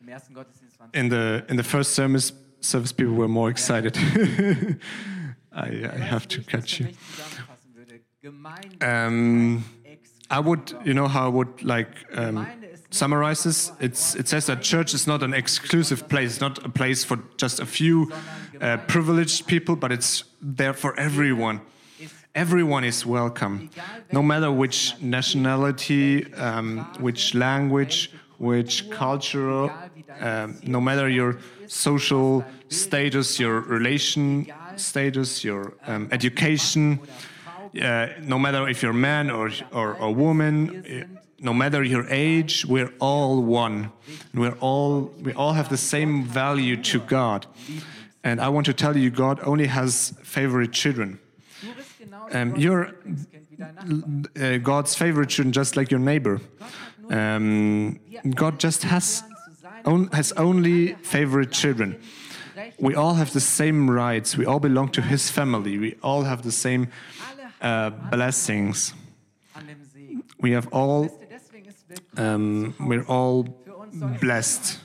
Im 0.00 0.08
ersten 0.08 0.34
Gottesdienst 0.34 0.78
waren 0.78 0.90
In 0.92 1.08
the 1.10 1.44
in 1.48 1.56
the 1.56 1.62
first 1.62 1.94
service, 1.94 2.32
service 2.60 2.92
people 2.92 3.14
were 3.14 3.28
more 3.28 3.50
excited. 3.50 3.96
I, 5.52 5.84
I 5.84 5.98
have 5.98 6.26
to 6.28 6.36
Wenn 6.36 6.40
ich 6.40 6.46
das 6.46 6.46
catch 6.46 6.80
you. 6.80 6.86
mich 6.86 6.96
zusammenfassen 7.16 7.74
würde. 7.74 8.00
Gemeinde 8.22 8.76
Um, 8.86 9.64
I 10.30 10.38
would, 10.38 10.76
you 10.84 10.94
know, 10.94 11.08
how 11.08 11.26
I 11.26 11.28
would 11.28 11.62
like 11.62 11.88
um, 12.16 12.46
summarize 12.90 13.42
this. 13.42 13.72
It's 13.80 14.14
it 14.14 14.28
says 14.28 14.46
that 14.46 14.62
church 14.62 14.94
is 14.94 15.06
not 15.06 15.22
an 15.22 15.34
exclusive 15.34 16.08
place, 16.08 16.32
it's 16.34 16.40
not 16.40 16.64
a 16.64 16.68
place 16.68 17.04
for 17.04 17.18
just 17.36 17.58
a 17.60 17.66
few 17.66 18.12
uh, 18.60 18.76
privileged 18.86 19.46
people, 19.48 19.74
but 19.74 19.90
it's 19.90 20.22
there 20.40 20.72
for 20.72 20.94
everyone. 20.98 21.60
Everyone 22.34 22.84
is 22.84 23.04
welcome, 23.04 23.70
no 24.12 24.22
matter 24.22 24.52
which 24.52 24.94
nationality, 25.00 26.32
um, 26.34 26.78
which 27.00 27.34
language, 27.34 28.12
which 28.38 28.88
cultural, 28.88 29.72
um, 30.20 30.60
no 30.62 30.80
matter 30.80 31.08
your 31.08 31.38
social 31.66 32.44
status, 32.68 33.40
your 33.40 33.62
relation 33.62 34.46
status, 34.76 35.42
your 35.42 35.74
um, 35.88 36.08
education, 36.12 37.00
uh, 37.82 38.06
no 38.20 38.38
matter 38.38 38.68
if 38.68 38.80
you're 38.80 38.92
a 38.92 38.94
man 38.94 39.28
or, 39.28 39.50
or 39.72 39.94
a 39.94 40.10
woman, 40.10 40.84
uh, 40.86 41.18
no 41.40 41.52
matter 41.52 41.82
your 41.82 42.06
age, 42.10 42.64
we're 42.64 42.92
all 43.00 43.42
one. 43.42 43.90
We're 44.34 44.56
all, 44.60 45.12
we 45.20 45.32
all 45.32 45.54
have 45.54 45.68
the 45.68 45.76
same 45.76 46.24
value 46.24 46.76
to 46.84 47.00
God. 47.00 47.46
And 48.22 48.40
I 48.40 48.50
want 48.50 48.66
to 48.66 48.72
tell 48.72 48.96
you, 48.96 49.10
God 49.10 49.40
only 49.42 49.66
has 49.66 50.14
favorite 50.22 50.72
children. 50.72 51.18
Um, 52.32 52.52
Nachbar. 52.54 52.94
uh, 54.40 54.58
God's 54.58 54.94
favorite 54.94 55.28
children, 55.28 55.52
just 55.52 55.76
like 55.76 55.90
your 55.90 56.00
neighbor. 56.00 56.40
Um, 57.10 57.98
God 58.34 58.60
just 58.60 58.84
has, 58.84 59.24
on, 59.84 60.08
has 60.08 60.32
only 60.32 60.94
favorite 61.02 61.50
children. 61.50 62.00
We 62.78 62.94
all 62.94 63.14
have 63.14 63.32
the 63.32 63.40
same 63.40 63.90
rights. 63.90 64.36
We 64.36 64.46
all 64.46 64.60
belong 64.60 64.90
to 64.90 65.02
His 65.02 65.30
family. 65.30 65.78
We 65.78 65.96
all 66.02 66.22
have 66.22 66.42
the 66.42 66.52
same 66.52 66.88
uh, 67.60 67.90
blessings. 67.90 68.94
We 70.40 70.52
have 70.52 70.68
all, 70.72 71.10
um, 72.16 72.74
we're 72.78 73.04
all 73.04 73.42
blessed. 74.20 74.78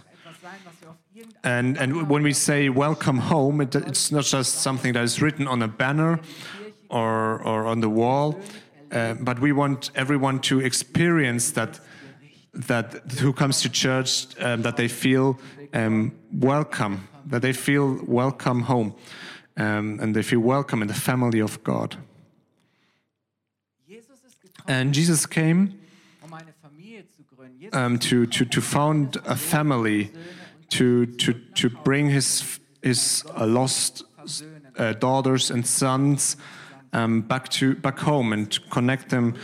And, 1.43 1.77
and 1.77 2.09
when 2.09 2.23
we 2.23 2.33
say 2.33 2.69
welcome 2.69 3.19
home, 3.19 3.61
it, 3.61 3.75
it's 3.75 4.11
not 4.11 4.23
just 4.23 4.55
something 4.55 4.93
that 4.93 5.03
is 5.03 5.21
written 5.21 5.47
on 5.47 5.61
a 5.61 5.67
banner 5.67 6.19
or, 6.89 7.41
or 7.43 7.65
on 7.65 7.81
the 7.81 7.89
wall, 7.89 8.39
uh, 8.91 9.13
but 9.15 9.39
we 9.39 9.51
want 9.51 9.91
everyone 9.95 10.39
to 10.39 10.59
experience 10.59 11.51
that, 11.51 11.79
that 12.53 12.93
who 13.19 13.33
comes 13.33 13.61
to 13.61 13.69
church, 13.69 14.27
um, 14.39 14.61
that 14.61 14.77
they 14.77 14.87
feel 14.87 15.39
um, 15.73 16.13
welcome, 16.31 17.07
that 17.25 17.41
they 17.41 17.53
feel 17.53 17.99
welcome 18.05 18.61
home, 18.61 18.95
um, 19.57 19.99
and 20.01 20.15
they 20.15 20.21
feel 20.21 20.39
welcome 20.39 20.81
in 20.81 20.87
the 20.87 20.93
family 20.93 21.39
of 21.39 21.63
God. 21.63 21.97
And 24.67 24.93
Jesus 24.93 25.25
came 25.25 25.79
um, 27.73 27.99
to, 27.99 28.25
to, 28.25 28.45
to 28.45 28.61
found 28.61 29.17
a 29.25 29.35
family, 29.35 30.11
to, 30.69 31.05
to, 31.05 31.33
to 31.33 31.69
bring 31.69 32.09
his, 32.09 32.59
his 32.81 33.23
uh, 33.37 33.45
lost 33.45 34.03
uh, 34.77 34.93
daughters 34.93 35.51
and 35.51 35.65
sons 35.65 36.37
um, 36.95 37.21
back, 37.21 37.49
to, 37.49 37.75
back 37.75 37.99
home 37.99 38.33
and 38.33 38.47
connect 38.69 39.09
them 39.09 39.35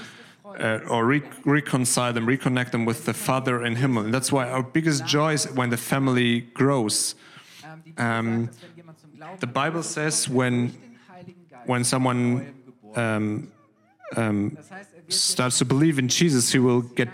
uh, 0.46 0.80
or 0.90 1.06
re- 1.06 1.30
reconcile 1.46 2.14
them, 2.14 2.26
reconnect 2.26 2.72
them 2.72 2.86
with 2.86 3.06
the 3.06 3.14
Father 3.14 3.66
in 3.66 3.76
Himmel. 3.76 4.06
And 4.06 4.14
that's 4.14 4.32
why 4.32 4.50
our 4.50 4.64
biggest 4.64 5.06
joy 5.06 5.34
is 5.34 5.46
when 5.52 5.70
the 5.70 5.78
family 5.78 6.42
grows. 6.54 7.16
Um, 7.98 8.50
The 9.40 9.48
Bible 9.48 9.84
says 9.84 10.30
when, 10.30 10.74
when 11.66 11.84
someone 11.84 12.54
um, 12.96 13.52
um, 14.18 14.58
starts 15.08 15.58
to 15.60 15.66
believe 15.66 16.00
in 16.00 16.08
Jesus, 16.08 16.52
he 16.52 16.60
will 16.60 16.82
get 16.82 17.10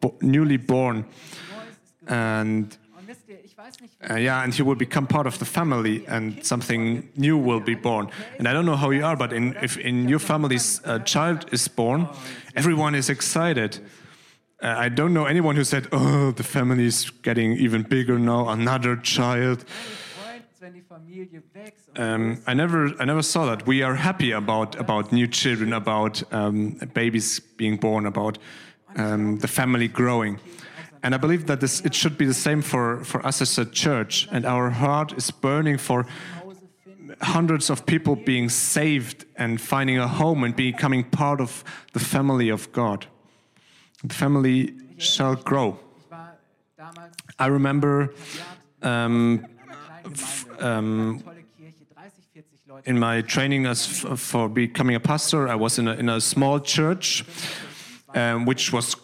bo- 0.00 0.16
newly 0.20 0.58
born. 0.58 1.04
And 2.06 2.76
Uh, 4.08 4.14
yeah, 4.14 4.42
and 4.44 4.54
he 4.54 4.62
will 4.62 4.76
become 4.76 5.06
part 5.06 5.26
of 5.26 5.38
the 5.38 5.44
family, 5.44 6.04
and 6.06 6.44
something 6.44 7.08
new 7.16 7.36
will 7.36 7.60
be 7.60 7.74
born. 7.74 8.08
And 8.38 8.46
I 8.46 8.52
don't 8.52 8.64
know 8.64 8.76
how 8.76 8.90
you 8.90 9.04
are, 9.04 9.16
but 9.16 9.32
in, 9.32 9.56
if 9.62 9.76
in 9.76 10.08
your 10.08 10.18
family's 10.20 10.80
uh, 10.84 10.98
child 11.00 11.46
is 11.52 11.68
born, 11.68 12.08
everyone 12.54 12.94
is 12.94 13.08
excited. 13.08 13.78
Uh, 14.62 14.74
I 14.86 14.88
don't 14.88 15.12
know 15.12 15.26
anyone 15.26 15.56
who 15.56 15.64
said, 15.64 15.88
"Oh, 15.92 16.30
the 16.30 16.42
family 16.42 16.84
is 16.84 17.10
getting 17.22 17.52
even 17.52 17.82
bigger 17.82 18.18
now. 18.18 18.48
Another 18.48 18.96
child." 18.96 19.64
Um, 21.96 22.42
I 22.46 22.54
never, 22.54 22.90
I 23.00 23.04
never 23.04 23.22
saw 23.22 23.46
that. 23.46 23.66
We 23.66 23.82
are 23.82 23.94
happy 23.96 24.32
about 24.32 24.76
about 24.78 25.12
new 25.12 25.26
children, 25.26 25.72
about 25.72 26.22
um, 26.32 26.78
babies 26.94 27.40
being 27.56 27.76
born, 27.76 28.06
about 28.06 28.38
um, 28.96 29.38
the 29.38 29.48
family 29.48 29.88
growing. 29.88 30.38
And 31.06 31.14
I 31.14 31.18
believe 31.18 31.46
that 31.46 31.60
this, 31.60 31.82
it 31.82 31.94
should 31.94 32.18
be 32.18 32.26
the 32.26 32.34
same 32.34 32.62
for, 32.62 33.04
for 33.04 33.24
us 33.24 33.40
as 33.40 33.56
a 33.58 33.64
church. 33.64 34.26
And 34.32 34.44
our 34.44 34.70
heart 34.70 35.12
is 35.12 35.30
burning 35.30 35.78
for 35.78 36.04
hundreds 37.22 37.70
of 37.70 37.86
people 37.86 38.16
being 38.16 38.48
saved 38.48 39.24
and 39.36 39.60
finding 39.60 39.98
a 39.98 40.08
home 40.08 40.42
and 40.42 40.56
becoming 40.56 41.04
part 41.04 41.40
of 41.40 41.62
the 41.92 42.00
family 42.00 42.48
of 42.48 42.72
God. 42.72 43.06
The 44.02 44.14
family 44.14 44.74
shall 44.98 45.36
grow. 45.36 45.78
I 47.38 47.46
remember 47.46 48.12
um, 48.82 49.46
um, 50.58 51.10
eine 51.10 51.22
tolle 51.22 51.44
Kirche, 51.56 51.86
30, 51.94 52.10
40 52.34 52.44
Leute. 52.66 52.86
in 52.88 52.98
my 52.98 53.22
training 53.22 53.66
as 53.66 53.86
for 53.86 54.48
becoming 54.48 54.96
a 54.96 55.00
pastor, 55.00 55.46
I 55.46 55.54
was 55.54 55.78
in 55.78 55.86
a, 55.86 55.94
in 55.94 56.08
a 56.08 56.20
small 56.20 56.58
church, 56.58 57.24
um, 58.12 58.44
which 58.44 58.72
was 58.72 58.96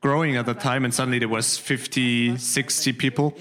growing 0.00 0.36
at 0.36 0.46
the 0.46 0.54
time, 0.54 0.84
and 0.84 0.94
suddenly 0.94 1.18
there 1.18 1.28
was 1.28 1.58
50, 1.58 2.36
60 2.38 2.92
people. 2.94 3.36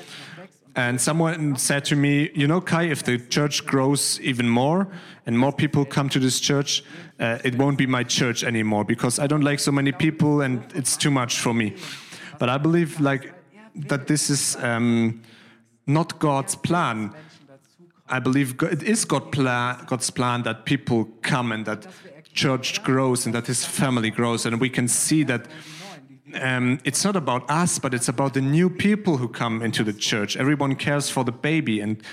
And 0.76 1.02
someone 1.02 1.56
said 1.56 1.84
to 1.86 1.96
me, 1.96 2.30
"You 2.36 2.48
know, 2.48 2.62
Kai, 2.62 2.84
if 2.84 3.04
the 3.04 3.18
church 3.18 3.66
grows 3.66 4.20
even 4.22 4.48
more 4.48 4.88
and 5.26 5.38
more 5.38 5.52
people 5.52 5.84
come 5.86 6.10
to 6.10 6.20
this 6.20 6.40
church, 6.40 6.84
uh, 7.20 7.40
it 7.44 7.56
won't 7.56 7.78
be 7.78 7.88
my 7.88 8.04
church 8.04 8.44
anymore 8.44 8.86
because 8.86 9.20
I 9.20 9.28
don't 9.28 9.44
like 9.44 9.60
so 9.60 9.72
many 9.72 9.92
people 9.92 10.42
and 10.42 10.64
it's 10.76 10.96
too 10.96 11.12
much 11.12 11.40
for 11.40 11.54
me." 11.54 11.76
But 12.38 12.50
I 12.50 12.58
believe 12.58 13.00
like 13.00 13.34
that 13.76 14.08
this 14.08 14.30
is 14.30 14.56
um, 14.58 15.22
not 15.88 16.20
God's 16.20 16.56
plan. 16.56 17.14
I 18.08 18.20
believe 18.20 18.56
it 18.64 18.84
is 18.84 19.06
God's 19.06 20.12
plan 20.12 20.44
that 20.44 20.66
people 20.66 21.10
come 21.22 21.52
and 21.52 21.66
that 21.66 21.88
church 22.34 22.84
grows 22.84 23.26
and 23.26 23.36
that 23.36 23.48
His 23.48 23.66
family 23.66 24.12
grows, 24.12 24.46
and 24.46 24.62
we 24.62 24.70
can 24.70 24.88
see 24.88 25.24
that 25.24 25.48
um, 26.36 26.80
it's 26.84 27.04
not 27.04 27.16
about 27.16 27.50
us, 27.50 27.80
but 27.80 27.94
it's 27.94 28.08
about 28.08 28.34
the 28.34 28.42
new 28.42 28.70
people 28.70 29.18
who 29.18 29.28
come 29.28 29.62
into 29.62 29.84
the 29.84 29.94
church. 29.94 30.38
Everyone 30.38 30.76
cares 30.76 31.10
for 31.10 31.24
the 31.24 31.32
baby 31.32 31.80
and 31.82 32.04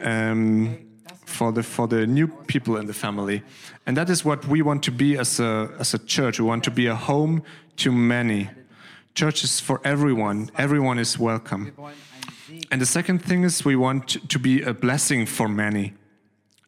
um, 0.00 0.78
for 1.24 1.52
the 1.52 1.62
for 1.62 1.86
the 1.86 2.06
new 2.06 2.28
people 2.46 2.76
in 2.76 2.86
the 2.86 2.94
family, 2.94 3.42
and 3.86 3.96
that 3.96 4.10
is 4.10 4.24
what 4.24 4.46
we 4.46 4.62
want 4.62 4.82
to 4.84 4.90
be 4.90 5.16
as 5.16 5.40
a 5.40 5.70
as 5.78 5.94
a 5.94 5.98
church. 5.98 6.38
We 6.38 6.46
want 6.46 6.64
to 6.64 6.70
be 6.70 6.86
a 6.86 6.94
home 6.94 7.42
to 7.76 7.92
many. 7.92 8.50
Church 9.14 9.44
is 9.44 9.60
for 9.60 9.80
everyone. 9.84 10.50
Everyone 10.56 10.98
is 10.98 11.18
welcome. 11.18 11.72
And 12.70 12.80
the 12.80 12.86
second 12.86 13.18
thing 13.18 13.44
is 13.44 13.64
we 13.64 13.76
want 13.76 14.28
to 14.28 14.38
be 14.38 14.62
a 14.62 14.72
blessing 14.72 15.26
for 15.26 15.48
many. 15.48 15.94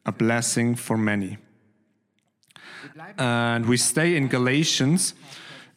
A 0.05 0.13
blessing 0.13 0.75
for 0.75 0.97
many. 0.97 1.39
And 3.19 3.67
we 3.67 3.77
stay 3.77 4.17
in 4.17 4.29
Galatians 4.29 5.15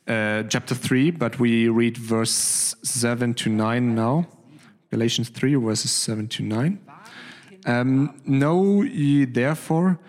uh, 0.07 0.43
chapter 0.43 0.75
3, 0.75 1.11
but 1.11 1.39
we 1.39 1.69
read 1.69 1.97
verse 1.97 2.75
7 2.83 3.33
to 3.35 3.49
9 3.49 3.95
now. 3.95 4.27
Galatians 4.91 5.29
3, 5.29 5.55
verses 5.55 5.91
7 5.91 6.27
to 6.27 6.43
9. 6.43 6.79
Um, 7.65 8.21
know 8.25 8.81
ye 8.81 9.25
therefore 9.25 9.99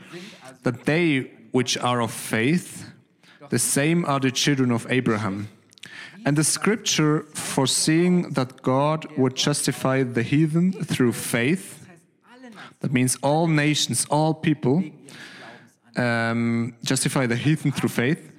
that 0.63 0.85
they 0.85 1.31
which 1.53 1.79
are 1.79 2.03
of 2.03 2.11
faith, 2.11 2.91
the 3.51 3.59
same 3.59 4.05
are 4.07 4.19
the 4.19 4.33
children 4.33 4.73
of 4.73 4.87
Abraham. 4.91 5.49
And 6.27 6.37
the 6.37 6.43
scripture 6.43 7.23
foreseeing 7.35 8.31
that 8.31 8.63
God 8.63 9.07
would 9.17 9.37
justify 9.37 10.03
the 10.03 10.23
heathen 10.23 10.73
through 10.73 11.13
faith, 11.13 11.87
that 12.81 12.93
means 12.93 13.17
all 13.23 13.47
nations, 13.47 14.07
all 14.11 14.35
people, 14.35 14.83
um, 15.97 16.75
justify 16.83 17.27
the 17.27 17.37
heathen 17.37 17.71
through 17.71 17.91
faith, 17.91 18.34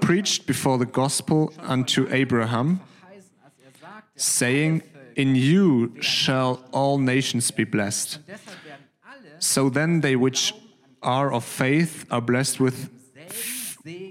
preached 0.00 0.46
before 0.46 0.78
the 0.78 0.90
gospel 0.90 1.52
unto 1.66 2.06
Abraham, 2.10 2.80
Heißen, 3.08 3.30
als 3.44 3.80
sagt, 3.80 4.20
saying, 4.20 4.82
In 5.16 5.36
you 5.36 5.92
shall 6.00 6.58
all 6.72 6.98
nations 6.98 7.52
be 7.52 7.64
blessed. 7.64 8.20
Deshalb 8.26 8.64
werden 8.64 8.84
alle 9.02 9.40
So 9.40 9.70
then 9.70 10.00
they 10.00 10.16
which 10.16 10.54
are 11.02 11.32
of 11.32 11.44
faith 11.44 12.04
are 12.10 12.20
blessed 12.20 12.58
with 12.60 12.90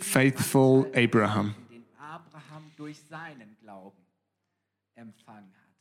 faithful 0.01 0.87
Abraham. 0.93 1.55
den 1.69 1.83
Abraham 1.99 2.71
durch 2.77 2.97
seinen 3.09 3.57
Glauben 3.61 3.97
empfangen 4.95 5.51
hat. 5.53 5.71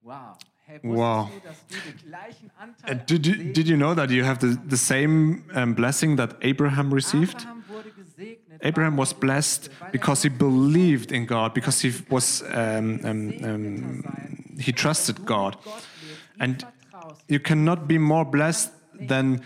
Wow. 0.00 0.38
Wow. 0.82 1.28
du, 1.28 1.48
dass 1.48 1.66
du 1.66 1.74
den 1.74 2.08
gleichen 2.08 2.50
Uh, 2.88 2.94
did, 2.94 3.26
you, 3.26 3.52
did 3.52 3.68
you 3.68 3.76
know 3.76 3.94
that 3.94 4.10
you 4.10 4.24
have 4.24 4.38
the, 4.40 4.58
the 4.68 4.76
same 4.76 5.44
um, 5.54 5.74
blessing 5.74 6.16
that 6.16 6.36
Abraham 6.40 6.92
received? 6.92 7.46
Abraham 8.62 8.96
was 8.96 9.12
blessed 9.12 9.68
because 9.90 10.22
he 10.22 10.28
believed 10.28 11.12
in 11.12 11.26
God, 11.26 11.52
because 11.54 11.80
he 11.80 11.92
was 12.08 12.42
um, 12.52 13.00
um, 13.04 13.32
um, 13.44 14.04
he 14.58 14.72
trusted 14.72 15.24
God. 15.26 15.56
And 16.38 16.64
you 17.28 17.40
cannot 17.40 17.88
be 17.88 17.98
more 17.98 18.24
blessed 18.24 18.70
than 19.00 19.42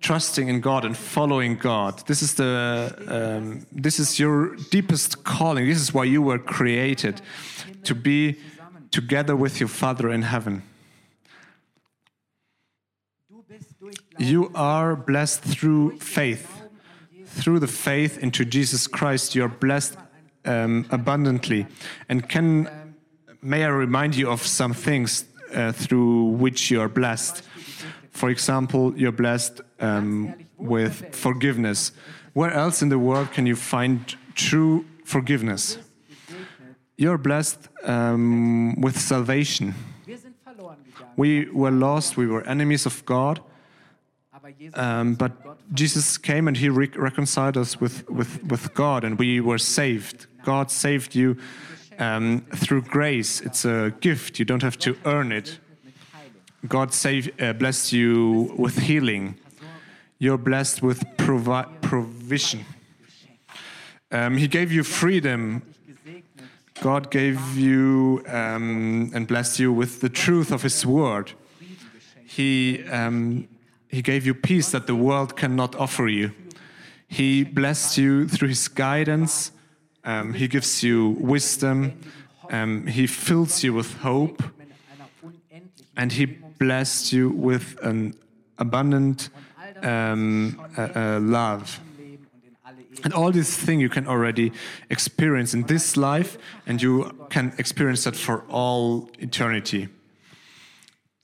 trusting 0.00 0.48
in 0.48 0.60
God 0.60 0.84
and 0.84 0.96
following 0.96 1.56
God. 1.56 2.06
This 2.06 2.22
is 2.22 2.34
the 2.34 2.94
um, 3.08 3.66
this 3.70 4.00
is 4.00 4.18
your 4.18 4.56
deepest 4.70 5.24
calling. 5.24 5.68
This 5.68 5.80
is 5.80 5.94
why 5.94 6.04
you 6.04 6.22
were 6.22 6.38
created 6.38 7.20
to 7.84 7.94
be 7.94 8.36
together 8.90 9.36
with 9.36 9.60
your 9.60 9.68
Father 9.68 10.10
in 10.10 10.22
heaven. 10.22 10.62
You 14.18 14.50
are 14.54 14.96
blessed 14.96 15.42
through 15.42 15.98
faith. 15.98 16.55
Through 17.36 17.58
the 17.60 17.66
faith 17.66 18.18
into 18.18 18.46
Jesus 18.46 18.86
Christ, 18.86 19.34
you 19.34 19.44
are 19.44 19.48
blessed 19.48 19.96
um, 20.46 20.86
abundantly. 20.90 21.66
And 22.08 22.26
can 22.26 22.68
may 23.42 23.64
I 23.64 23.68
remind 23.68 24.16
you 24.16 24.30
of 24.30 24.40
some 24.40 24.72
things 24.72 25.26
uh, 25.54 25.72
through 25.72 26.30
which 26.38 26.70
you 26.70 26.80
are 26.80 26.88
blessed? 26.88 27.42
For 28.10 28.30
example, 28.30 28.96
you're 28.96 29.12
blessed 29.12 29.60
um, 29.80 30.34
with 30.56 31.14
forgiveness. 31.14 31.92
Where 32.32 32.52
else 32.52 32.80
in 32.80 32.88
the 32.88 32.98
world 32.98 33.32
can 33.32 33.46
you 33.46 33.54
find 33.54 34.16
true 34.34 34.86
forgiveness? 35.04 35.78
You're 36.96 37.18
blessed 37.18 37.68
um, 37.84 38.80
with 38.80 38.98
salvation. 38.98 39.74
We 41.16 41.50
were 41.50 41.70
lost, 41.70 42.16
we 42.16 42.26
were 42.26 42.42
enemies 42.46 42.86
of 42.86 43.04
God. 43.04 43.40
Um, 44.74 45.14
but 45.14 45.32
Jesus 45.74 46.18
came 46.18 46.48
and 46.48 46.56
he 46.56 46.68
re- 46.68 46.90
reconciled 46.94 47.56
us 47.56 47.80
with, 47.80 48.08
with, 48.08 48.42
with 48.44 48.74
God, 48.74 49.04
and 49.04 49.18
we 49.18 49.40
were 49.40 49.58
saved. 49.58 50.26
God 50.44 50.70
saved 50.70 51.14
you 51.14 51.36
um, 51.98 52.44
through 52.54 52.82
grace. 52.82 53.40
It's 53.40 53.64
a 53.64 53.92
gift, 54.00 54.38
you 54.38 54.44
don't 54.44 54.62
have 54.62 54.78
to 54.78 54.96
earn 55.04 55.32
it. 55.32 55.58
God 56.68 56.92
save, 56.92 57.30
uh, 57.40 57.52
blessed 57.52 57.92
you 57.92 58.54
with 58.56 58.78
healing. 58.78 59.36
You're 60.18 60.38
blessed 60.38 60.82
with 60.82 61.04
provi- 61.16 61.68
provision. 61.82 62.64
Um, 64.10 64.36
he 64.36 64.48
gave 64.48 64.72
you 64.72 64.82
freedom. 64.82 65.62
God 66.80 67.10
gave 67.10 67.56
you 67.56 68.22
um, 68.28 69.10
and 69.14 69.26
blessed 69.26 69.58
you 69.58 69.72
with 69.72 70.00
the 70.00 70.08
truth 70.08 70.52
of 70.52 70.62
His 70.62 70.84
word. 70.84 71.32
He, 72.26 72.84
um, 72.88 73.48
he 73.88 74.02
gave 74.02 74.26
you 74.26 74.34
peace 74.34 74.70
that 74.72 74.86
the 74.86 74.94
world 74.94 75.36
cannot 75.36 75.74
offer 75.76 76.08
you. 76.08 76.32
He 77.08 77.44
blessed 77.44 77.98
you 77.98 78.28
through 78.28 78.48
His 78.48 78.68
guidance. 78.68 79.52
Um, 80.04 80.34
he 80.34 80.48
gives 80.48 80.82
you 80.82 81.10
wisdom. 81.20 81.98
Um, 82.50 82.86
he 82.86 83.06
fills 83.06 83.62
you 83.62 83.72
with 83.72 83.98
hope. 83.98 84.42
And 85.96 86.12
He 86.12 86.26
blessed 86.26 87.12
you 87.12 87.30
with 87.30 87.78
an 87.82 88.14
abundant 88.58 89.28
um, 89.82 90.60
uh, 90.76 90.88
uh, 90.94 91.20
love. 91.20 91.80
And 93.04 93.12
all 93.12 93.30
these 93.30 93.54
things 93.54 93.82
you 93.82 93.90
can 93.90 94.06
already 94.08 94.52
experience 94.90 95.54
in 95.54 95.64
this 95.64 95.96
life, 95.96 96.38
and 96.66 96.80
you 96.80 97.26
can 97.30 97.52
experience 97.58 98.04
that 98.04 98.16
for 98.16 98.42
all 98.48 99.10
eternity. 99.18 99.88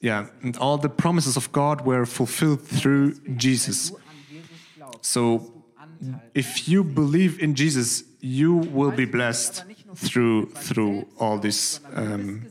Yeah, 0.02 0.26
and 0.42 0.56
all 0.56 0.78
the 0.78 0.88
promises 0.88 1.36
of 1.36 1.52
God 1.52 1.86
were 1.86 2.04
fulfilled 2.04 2.60
through 2.60 3.14
Jesus. 3.36 3.92
So 5.00 5.62
if 6.34 6.68
you 6.68 6.82
believe 6.82 7.40
in 7.40 7.54
Jesus, 7.54 8.02
you 8.20 8.52
will 8.56 8.90
be 8.90 9.04
blessed 9.04 9.64
through 9.94 10.46
through 10.46 11.06
all 11.20 11.38
these 11.38 11.78
um, 11.94 12.46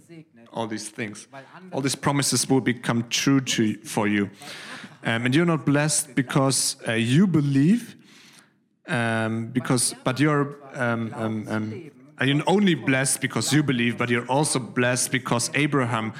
all 0.53 0.65
these 0.65 0.87
things. 0.87 1.27
All 1.73 1.81
these 1.81 1.95
promises 1.95 2.49
will 2.49 2.61
become 2.61 3.09
true 3.09 3.41
to 3.41 3.75
for 3.83 4.07
you, 4.07 4.29
um, 5.03 5.25
and 5.25 5.35
you're 5.35 5.45
not 5.45 5.65
blessed 5.65 6.15
because 6.15 6.77
uh, 6.87 6.93
you 6.93 7.27
believe, 7.27 7.97
um, 8.87 9.47
because 9.47 9.93
but 10.05 10.21
you're 10.21 10.55
um, 10.73 11.13
um, 11.15 11.47
um, 11.49 11.91
you're 12.21 12.43
only 12.47 12.75
blessed 12.75 13.19
because 13.19 13.51
you 13.51 13.61
believe, 13.61 13.97
but 13.97 14.09
you're 14.09 14.29
also 14.29 14.57
blessed 14.57 15.11
because 15.11 15.51
Abraham 15.53 16.13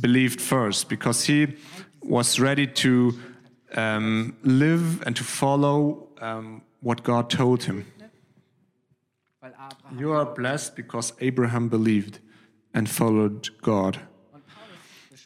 believed 0.00 0.40
first, 0.40 0.88
because 0.88 1.24
he 1.24 1.56
was 2.02 2.40
ready 2.40 2.66
to 2.66 3.18
um, 3.74 4.36
live 4.42 5.02
and 5.06 5.16
to 5.16 5.24
follow 5.24 6.08
um, 6.20 6.62
what 6.80 7.02
God 7.02 7.30
told 7.30 7.64
him. 7.64 7.86
You 9.98 10.12
are 10.12 10.24
blessed 10.24 10.76
because 10.76 11.12
Abraham 11.20 11.68
believed 11.68 12.20
and 12.74 12.88
followed 12.88 13.50
God. 13.60 13.98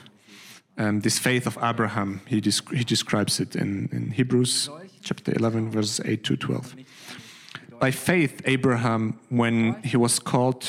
Um, 0.77 0.99
this 1.01 1.19
faith 1.19 1.47
of 1.47 1.57
Abraham, 1.61 2.21
he, 2.27 2.41
desc- 2.41 2.75
he 2.75 2.83
describes 2.83 3.39
it 3.39 3.55
in, 3.55 3.89
in 3.91 4.11
Hebrews 4.11 4.69
chapter 5.01 5.31
11, 5.33 5.71
verses 5.71 6.01
8 6.03 6.23
to 6.25 6.35
12. 6.35 6.75
By 7.79 7.91
faith, 7.91 8.41
Abraham, 8.45 9.19
when 9.29 9.81
he 9.83 9.97
was 9.97 10.19
called 10.19 10.65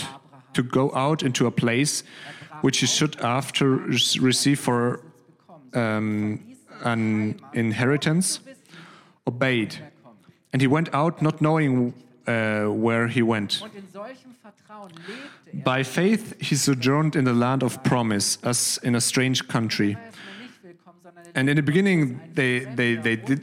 to 0.52 0.62
go 0.62 0.94
out 0.94 1.22
into 1.22 1.46
a 1.46 1.50
place 1.50 2.04
which 2.60 2.78
he 2.78 2.86
should 2.86 3.20
after 3.20 3.68
receive 3.68 4.60
for 4.60 5.00
um, 5.74 6.56
an 6.82 7.40
inheritance, 7.52 8.40
obeyed. 9.26 9.76
And 10.52 10.62
he 10.62 10.68
went 10.68 10.88
out 10.94 11.20
not 11.20 11.40
knowing 11.40 11.94
uh, 12.26 12.66
where 12.68 13.08
he 13.08 13.22
went. 13.22 13.62
Und 13.62 13.74
in 13.74 13.88
solchem 13.92 14.34
Vertrauen 14.42 14.90
lebte 14.90 15.56
er, 15.56 15.64
By 15.64 15.84
faith, 15.84 16.34
he 16.40 16.56
sojourned 16.56 17.16
in 17.16 17.24
the 17.24 17.32
land 17.32 17.62
of 17.62 17.82
promise, 17.82 18.38
as 18.42 18.78
in 18.82 18.94
a 18.94 19.00
strange 19.00 19.46
country. 19.48 19.90
ist 19.90 19.96
mir 19.96 20.46
nicht 20.46 20.62
willkommen, 20.62 21.00
sondern 21.02 21.24
And 21.34 21.48
in 21.48 21.56
the 21.56 21.62
beginning, 21.62 22.20
they, 22.34 22.66
they, 22.76 22.96
they 22.96 23.16
did, 23.16 23.42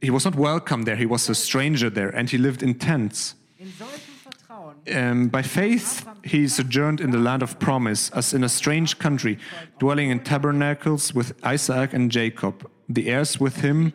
he 0.00 0.10
was 0.10 0.24
not 0.24 0.36
welcome 0.36 0.84
there. 0.84 0.96
He 0.96 1.06
was 1.06 1.28
a 1.28 1.34
stranger 1.34 1.90
there, 1.90 2.10
and 2.10 2.28
he 2.30 2.38
lived 2.38 2.62
in 2.62 2.74
tents. 2.74 3.36
in 3.58 3.68
solchem 3.68 4.14
Vertrauen 4.24 4.74
Um, 4.86 5.28
by 5.28 5.42
faith, 5.42 6.06
he 6.22 6.46
sojourned 6.46 7.00
in 7.00 7.10
the 7.10 7.18
land 7.18 7.42
of 7.42 7.58
promise, 7.58 8.10
as 8.10 8.34
in 8.34 8.44
a 8.44 8.48
strange 8.48 8.98
country, 8.98 9.38
dwelling 9.78 10.10
in 10.10 10.20
tabernacles 10.20 11.14
with 11.14 11.32
Isaac 11.42 11.94
and 11.94 12.10
Jacob, 12.10 12.68
the 12.88 13.08
heirs 13.08 13.40
with 13.40 13.62
him 13.62 13.92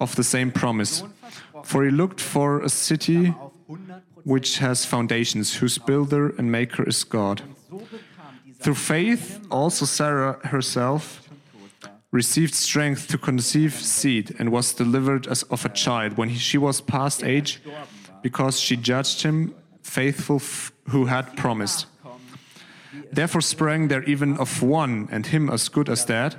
of 0.00 0.16
the 0.16 0.24
same 0.24 0.50
promise. 0.50 1.04
For 1.64 1.84
he 1.84 1.90
looked 1.90 2.20
for 2.20 2.62
a 2.62 2.68
city 2.68 3.28
auf 3.28 3.34
100 3.34 3.51
which 4.24 4.58
has 4.58 4.84
foundations, 4.84 5.56
whose 5.56 5.78
builder 5.78 6.30
and 6.36 6.50
maker 6.50 6.82
is 6.88 7.04
God. 7.04 7.42
Through 8.60 8.74
faith, 8.74 9.44
also 9.50 9.84
Sarah 9.84 10.38
herself 10.44 11.28
received 12.12 12.54
strength 12.54 13.08
to 13.08 13.18
conceive 13.18 13.72
seed 13.74 14.36
and 14.38 14.52
was 14.52 14.74
delivered 14.74 15.26
as 15.26 15.42
of 15.44 15.64
a 15.64 15.70
child 15.70 16.16
when 16.16 16.34
she 16.34 16.58
was 16.58 16.80
past 16.80 17.24
age, 17.24 17.60
because 18.22 18.60
she 18.60 18.76
judged 18.76 19.22
him 19.22 19.54
faithful 19.82 20.40
who 20.90 21.06
had 21.06 21.36
promised. 21.36 21.86
Therefore 23.10 23.40
sprang 23.40 23.88
there 23.88 24.04
even 24.04 24.36
of 24.38 24.62
one, 24.62 25.08
and 25.10 25.26
him 25.26 25.50
as 25.50 25.68
good 25.68 25.88
as 25.88 26.04
that, 26.04 26.36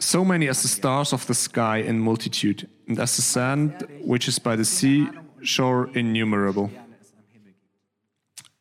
so 0.00 0.24
many 0.24 0.48
as 0.48 0.62
the 0.62 0.68
stars 0.68 1.12
of 1.12 1.26
the 1.26 1.34
sky 1.34 1.78
in 1.78 1.98
multitude, 1.98 2.68
and 2.86 2.98
as 2.98 3.16
the 3.16 3.22
sand 3.22 3.86
which 4.02 4.28
is 4.28 4.38
by 4.38 4.56
the 4.56 4.64
sea 4.64 5.08
shore 5.42 5.90
innumerable. 5.94 6.70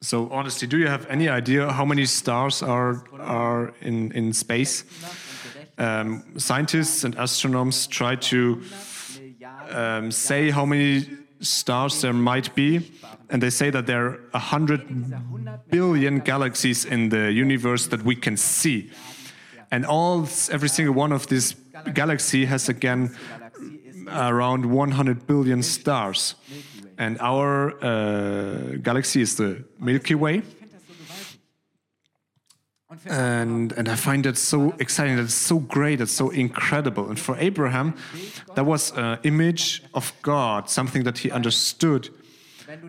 So 0.02 0.30
honestly, 0.30 0.68
do 0.68 0.78
you 0.78 0.88
have 0.88 1.06
any 1.10 1.28
idea 1.28 1.72
how 1.72 1.86
many 1.86 2.06
stars 2.06 2.62
are 2.62 3.04
are 3.20 3.74
in 3.82 4.12
in 4.12 4.34
space? 4.34 4.86
Um, 5.80 6.24
scientists 6.38 7.04
and 7.04 7.16
astronomers 7.16 7.88
try 7.88 8.16
to 8.16 8.62
um, 9.70 10.12
say 10.12 10.52
how 10.52 10.66
many 10.66 11.06
stars 11.40 12.02
there 12.02 12.14
might 12.14 12.56
be, 12.56 12.92
and 13.30 13.42
they 13.42 13.50
say 13.50 13.70
that 13.72 13.86
there 13.86 14.06
are 14.06 14.20
a 14.34 14.40
hundred 14.40 14.82
billion 15.70 16.20
galaxies 16.20 16.86
in 16.86 17.10
the 17.10 17.32
universe 17.32 17.88
that 17.88 18.04
we 18.04 18.16
can 18.16 18.38
see, 18.38 18.90
and 19.72 19.86
all 19.86 20.28
every 20.52 20.70
single 20.70 20.96
one 20.96 21.16
of 21.16 21.28
these 21.28 21.56
galaxy 21.94 22.46
has 22.46 22.70
again 22.70 23.16
around 24.10 24.66
100 24.66 25.28
billion 25.28 25.64
stars. 25.64 26.36
And 26.98 27.18
our 27.20 27.74
uh, 27.84 28.78
galaxy 28.82 29.22
is 29.22 29.36
the 29.36 29.64
Milky 29.80 30.16
Way. 30.16 30.42
And, 33.06 33.74
and 33.74 33.90
I 33.90 33.96
find 33.96 34.24
that 34.26 34.38
so 34.38 34.74
exciting, 34.80 35.18
that's 35.18 35.34
so 35.34 35.60
great, 35.60 36.00
that's 36.00 36.12
so 36.12 36.30
incredible. 36.30 37.10
And 37.10 37.20
for 37.20 37.38
Abraham, 37.38 37.96
that 38.56 38.66
was 38.66 38.92
an 38.96 39.20
image 39.24 39.84
of 39.94 40.14
God, 40.22 40.70
something 40.70 41.04
that 41.04 41.20
he 41.20 41.30
understood. 41.30 42.10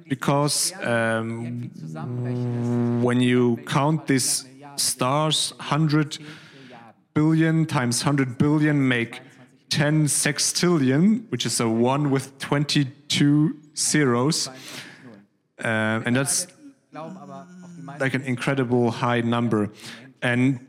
Because 0.08 0.72
um, 0.82 1.70
when 3.02 3.20
you 3.20 3.58
count 3.66 4.06
these 4.06 4.46
stars, 4.76 5.52
100 5.56 6.18
billion 7.14 7.66
times 7.66 8.04
100 8.04 8.38
billion 8.38 8.86
make 8.86 9.20
10 9.70 10.06
sextillion, 10.06 11.30
which 11.30 11.46
is 11.46 11.60
a 11.60 11.68
1 11.68 12.10
with 12.10 12.38
22 12.38 13.56
zeros. 13.76 14.48
Uh, 14.48 16.02
and 16.04 16.16
that's 16.16 16.46
like 18.00 18.14
an 18.14 18.22
incredible 18.22 18.90
high 18.90 19.20
number. 19.20 19.70
And 20.22 20.60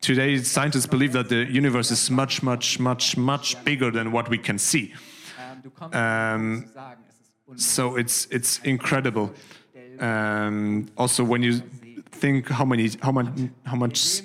today, 0.00 0.38
scientists 0.38 0.86
believe 0.86 1.12
that 1.12 1.28
the 1.28 1.44
universe 1.50 1.90
is 1.90 2.10
much, 2.10 2.42
much, 2.42 2.78
much, 2.78 3.16
much 3.16 3.62
bigger 3.64 3.90
than 3.90 4.12
what 4.12 4.28
we 4.28 4.38
can 4.38 4.58
see. 4.58 4.94
Um. 5.92 6.70
So 7.56 7.96
it's 7.96 8.26
it's 8.30 8.60
incredible. 8.60 9.34
Um, 10.00 10.88
also, 10.96 11.22
when 11.22 11.42
you 11.42 11.60
think 12.10 12.48
how 12.48 12.64
many, 12.64 12.90
how 13.00 13.12
much, 13.12 13.26
how 13.64 13.76
much, 13.76 14.22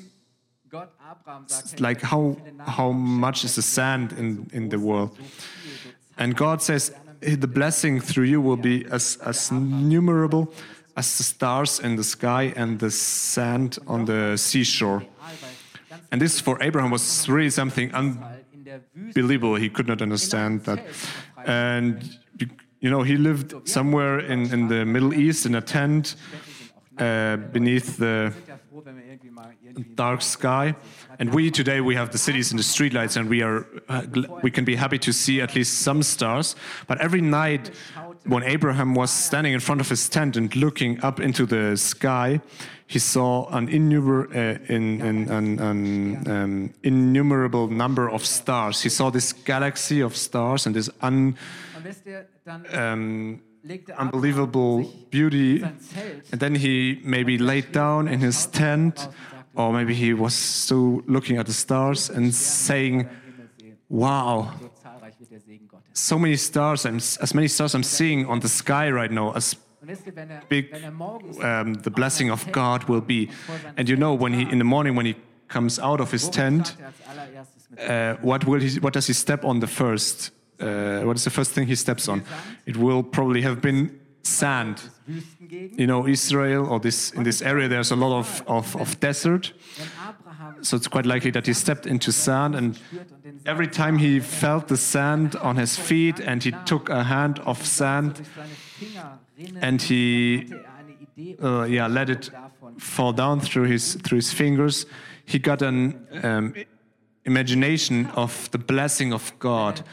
Gott 1.07 1.17
Abraham 1.23 1.43
sagt, 1.47 1.71
hey, 1.79 1.83
like 1.87 2.01
how 2.01 2.35
how 2.65 2.91
much 2.91 3.43
is 3.43 3.55
the 3.55 3.61
sand 3.61 4.11
in 4.17 4.47
in 4.51 4.69
the 4.69 4.77
world, 4.77 5.17
and 6.17 6.35
God 6.35 6.61
says 6.61 6.91
the 7.21 7.47
blessing 7.47 8.01
through 8.01 8.25
you 8.29 8.41
will 8.41 8.57
be 8.61 8.85
as 8.91 9.17
as 9.25 9.51
numerable 9.51 10.47
as 10.95 11.17
the 11.17 11.23
stars 11.23 11.79
in 11.79 11.95
the 11.95 12.03
sky 12.03 12.53
and 12.57 12.79
the 12.79 12.89
sand 12.91 13.77
on 13.87 14.05
the 14.05 14.35
seashore. 14.37 15.05
And 16.11 16.21
this 16.21 16.39
for 16.41 16.57
Abraham 16.61 16.91
was 16.91 17.27
really 17.29 17.49
something 17.49 17.91
weil 17.91 18.45
in 18.53 18.63
der 18.65 18.79
Wüste 18.93 19.15
unbelievable. 19.19 19.55
He 19.59 19.69
could 19.69 19.87
not 19.87 20.01
understand 20.01 20.63
that. 20.65 20.79
And, 21.45 22.03
you- 22.39 22.49
you 22.79 22.89
know, 22.91 23.01
he 23.03 23.17
lived 23.17 23.55
somewhere 23.67 24.19
in, 24.19 24.51
in 24.53 24.67
the 24.67 24.85
Middle 24.85 25.13
East 25.13 25.45
in 25.45 25.55
a 25.55 25.61
tent 25.61 26.15
uh, 26.99 27.37
beneath 27.51 27.97
the 27.97 28.31
sind 28.31 28.47
ja 28.47 28.57
froh, 28.69 28.81
wenn 28.85 28.95
wir 28.97 29.05
irgendwie 29.05 29.31
mal 29.31 29.51
irgendwie 29.63 29.95
dark 29.95 30.21
sky. 30.21 30.73
And 31.19 31.33
we 31.33 31.49
today 31.51 31.81
we 31.81 31.95
have 31.95 32.11
the 32.11 32.17
cities 32.17 32.51
and 32.51 32.59
the 32.59 32.63
streetlights, 32.63 33.17
and 33.17 33.29
we 33.29 33.41
are 33.41 33.65
uh, 33.89 34.03
we 34.43 34.51
can 34.51 34.65
be 34.65 34.75
happy 34.75 34.99
to 34.99 35.11
see 35.11 35.41
at 35.41 35.55
least 35.55 35.79
some 35.79 36.03
stars. 36.03 36.55
But 36.87 37.01
every 37.01 37.21
night, 37.21 37.71
when 38.25 38.43
Abraham 38.43 38.93
was 38.93 39.09
standing 39.09 39.53
in 39.53 39.59
front 39.59 39.81
of 39.81 39.89
his 39.89 40.09
tent 40.09 40.37
and 40.37 40.55
looking 40.55 41.03
up 41.03 41.19
into 41.19 41.45
the 41.45 41.75
sky, 41.77 42.41
he 42.85 42.99
saw 42.99 43.47
an 43.49 43.67
innumerable, 43.67 44.33
uh, 44.33 44.57
in, 44.67 45.01
in, 45.01 45.29
an, 45.29 45.59
an 45.59 46.27
um, 46.29 46.73
innumerable 46.83 47.67
number 47.67 48.09
of 48.09 48.25
stars. 48.25 48.81
He 48.81 48.89
saw 48.89 49.09
this 49.09 49.33
galaxy 49.33 50.01
of 50.01 50.15
stars 50.15 50.65
and 50.65 50.75
this 50.75 50.89
un, 51.01 51.35
um, 52.71 53.41
unbelievable 53.97 54.83
beauty. 55.09 55.63
And 56.31 56.39
then 56.39 56.55
he 56.55 57.01
maybe 57.03 57.37
laid 57.37 57.73
down 57.73 58.07
in 58.07 58.19
his 58.19 58.45
tent, 58.45 59.07
or 59.57 59.73
maybe 59.73 59.93
he 59.93 60.13
was 60.13 60.33
still 60.33 61.01
looking 61.07 61.37
at 61.39 61.45
the 61.45 61.53
stars 61.53 62.09
and 62.09 62.33
saying. 62.33 63.07
Wow, 63.89 64.51
So 65.93 66.19
many 66.19 66.35
stars, 66.35 66.85
I'm, 66.85 66.97
as 66.97 67.33
many 67.33 67.47
stars 67.47 67.73
I'm 67.73 67.83
seeing 67.83 68.25
on 68.27 68.39
the 68.41 68.49
sky 68.49 68.89
right 68.91 69.11
now, 69.11 69.31
as 69.33 69.55
big 70.49 70.65
um, 71.41 71.75
the 71.75 71.89
blessing 71.89 72.29
of 72.29 72.51
God 72.51 72.83
will 72.89 73.01
be. 73.01 73.29
And 73.77 73.87
you 73.87 73.95
know, 73.95 74.13
when 74.13 74.33
he 74.33 74.41
in 74.51 74.57
the 74.57 74.65
morning 74.65 74.95
when 74.97 75.05
he 75.05 75.15
comes 75.47 75.79
out 75.79 76.01
of 76.01 76.11
his 76.11 76.27
tent, 76.29 76.75
uh, 77.79 78.15
what 78.21 78.45
will 78.45 78.59
he? 78.59 78.79
What 78.79 78.93
does 78.93 79.07
he 79.07 79.13
step 79.13 79.45
on 79.45 79.59
the 79.61 79.67
first? 79.67 80.31
Uh, 80.59 81.01
what 81.07 81.15
is 81.15 81.23
the 81.23 81.29
first 81.29 81.51
thing 81.51 81.67
he 81.67 81.75
steps 81.75 82.07
on? 82.09 82.23
It 82.65 82.75
will 82.77 83.03
probably 83.03 83.41
have 83.43 83.61
been 83.61 83.99
sand. 84.23 84.81
You 85.07 85.87
know, 85.87 86.07
Israel 86.07 86.67
or 86.67 86.79
this 86.79 87.11
in 87.11 87.23
this 87.23 87.41
area, 87.41 87.67
there's 87.67 87.91
a 87.91 87.95
lot 87.95 88.17
of, 88.17 88.43
of, 88.47 88.75
of 88.75 88.99
desert. 88.99 89.53
So 90.61 90.75
it's 90.75 90.87
quite 90.87 91.05
likely 91.05 91.31
that 91.31 91.45
he 91.47 91.53
stepped 91.53 91.85
into 91.85 92.11
sand, 92.11 92.55
and 92.55 92.75
spürt 92.75 93.11
und 93.11 93.23
den 93.23 93.39
every 93.45 93.67
time 93.67 93.97
he 93.97 94.19
felt 94.19 94.67
the 94.67 94.77
sand 94.77 95.35
on 95.35 95.57
his 95.57 95.77
feet 95.77 96.19
and 96.19 96.43
he 96.43 96.51
took 96.65 96.89
a 96.89 97.03
hand 97.03 97.39
of 97.45 97.65
sand 97.65 98.17
durch 98.17 98.27
seine 98.35 98.55
Finger 98.79 99.19
rinnen, 99.37 99.63
and 99.63 99.81
he 99.81 100.45
er 101.39 101.61
uh, 101.61 101.65
yeah, 101.65 101.87
let 101.87 102.09
it 102.09 102.31
fall 102.77 103.13
down 103.13 103.41
through 103.41 103.65
his, 103.65 103.95
through 104.03 104.17
his 104.17 104.33
fingers, 104.33 104.85
he 105.25 105.39
got 105.39 105.61
an 105.61 106.07
um, 106.23 106.53
imagination 107.25 108.07
of 108.15 108.49
the 108.51 108.57
blessing 108.57 109.13
of 109.13 109.33
God. 109.39 109.83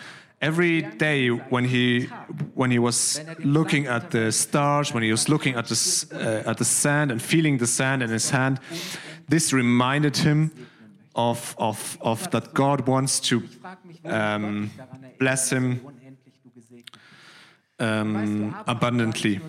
Every 0.44 0.83
day 0.83 1.28
when 1.28 1.64
he, 1.64 2.09
when 2.54 2.70
he 2.70 2.78
was 2.78 3.18
looking 3.38 3.87
at 3.87 4.11
the 4.11 4.30
stars, 4.30 4.92
when 4.92 5.02
he 5.02 5.11
was 5.11 5.26
looking 5.26 5.54
at 5.57 5.68
the, 5.68 6.07
uh, 6.12 6.50
at 6.50 6.59
the 6.59 6.66
sand 6.66 7.11
and 7.11 7.22
feeling 7.22 7.57
the 7.57 7.66
sand 7.66 8.02
in 8.02 8.11
his 8.11 8.28
hand, 8.28 8.61
this 9.26 9.54
reminded 9.54 10.18
him 10.18 10.50
of, 11.14 11.54
of, 11.57 11.96
of 12.02 12.30
that 12.33 12.52
God 12.52 12.87
wants 12.87 13.20
to 13.20 13.42
erinnert, 14.04 14.70
bless 15.18 15.50
him 15.50 15.80
um, 17.78 18.54
abundantly. 18.66 19.40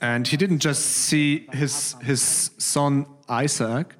And 0.00 0.26
he 0.26 0.38
didn't 0.38 0.60
just 0.60 0.82
see 0.82 1.46
his, 1.52 1.94
his 2.02 2.52
son 2.56 3.04
Isaac, 3.28 3.96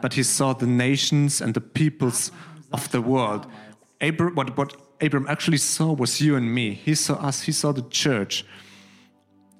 but 0.00 0.14
he 0.14 0.22
saw 0.22 0.52
the 0.52 0.66
nations 0.66 1.40
and 1.40 1.54
the 1.54 1.60
peoples 1.60 2.30
of 2.72 2.88
the 2.92 3.00
world. 3.00 3.46
Abra- 4.08 4.32
what, 4.34 4.56
what 4.56 4.76
Abram 5.00 5.26
actually 5.28 5.58
saw 5.58 5.92
was 5.92 6.20
you 6.20 6.36
and 6.36 6.52
me. 6.52 6.72
He 6.72 6.94
saw 6.94 7.14
us, 7.14 7.42
he 7.42 7.52
saw 7.52 7.72
the 7.72 7.82
church. 7.90 8.44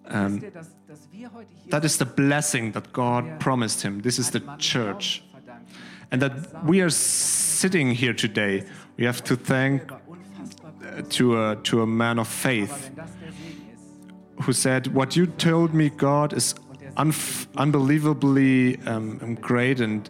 Wisst 0.05 0.43
ihr, 0.43 0.51
dass, 0.51 0.69
dass 0.87 1.09
wir 1.11 1.33
heute 1.33 1.49
hier 1.55 1.71
That 1.71 1.85
is 1.85 1.97
the 1.97 2.05
blessing 2.05 2.73
that 2.73 2.93
God 2.93 3.39
promised 3.39 3.83
him. 3.83 4.03
This 4.03 4.19
is 4.19 4.31
the 4.31 4.41
church. 4.59 5.23
And 6.11 6.21
that 6.21 6.65
we 6.65 6.83
are 6.83 6.91
sitting 6.91 7.91
here 7.93 8.13
today, 8.15 8.65
we 8.97 9.07
have 9.07 9.25
to 9.25 9.37
thank 9.37 9.87
gut. 9.87 10.01
to 11.11 11.43
a, 11.43 11.57
to 11.57 11.83
a 11.83 11.87
man 11.87 12.19
of 12.19 12.29
faith 12.29 12.71
Wenn 12.71 12.97
das 12.97 13.11
der 13.19 13.33
Segen 13.33 13.75
ist, 13.75 14.47
who 14.47 14.53
said, 14.53 14.95
What 14.95 15.17
you 15.17 15.27
told 15.27 15.75
me, 15.75 15.89
God, 15.91 16.33
is 16.33 16.55
unf- 16.97 17.47
unbelievably 17.57 18.79
um, 18.87 19.19
um, 19.23 19.35
great. 19.37 19.81
And 19.81 20.09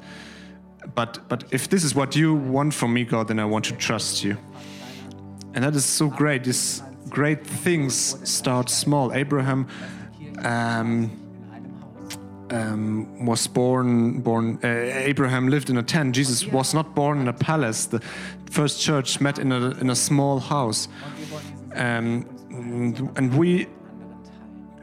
but 0.95 1.29
but 1.29 1.45
if 1.51 1.69
this 1.69 1.85
is 1.85 1.95
what 1.95 2.17
you 2.17 2.35
want 2.35 2.75
from 2.75 2.93
me, 2.93 3.05
God, 3.05 3.29
then 3.29 3.39
I 3.39 3.45
want 3.45 3.65
to 3.67 3.73
trust 3.77 4.25
you. 4.25 4.37
And 5.55 5.65
that 5.65 5.75
is 5.75 5.85
so 5.85 6.09
great. 6.09 6.45
These 6.45 6.83
great 7.09 7.47
things 7.47 8.17
start 8.29 8.69
small. 8.69 9.13
Abraham 9.13 9.69
um, 10.45 11.11
um, 12.51 13.27
was 13.27 13.47
born. 13.47 14.21
Born. 14.21 14.59
Uh, 14.63 14.69
Abraham 14.69 15.49
lived 15.49 15.71
in 15.71 15.77
a 15.77 15.83
tent. 15.83 16.17
Jesus 16.17 16.47
was 16.47 16.75
not 16.75 16.95
born 16.95 17.21
in 17.21 17.29
a 17.29 17.33
palace. 17.33 17.87
The 17.87 18.01
first 18.51 18.81
church 18.81 19.21
met 19.21 19.39
in 19.39 19.53
a 19.53 19.71
in 19.81 19.91
a 19.91 19.97
small 19.97 20.41
house. 20.41 20.89
Um, 21.75 22.27
and 23.17 23.37
we 23.37 23.67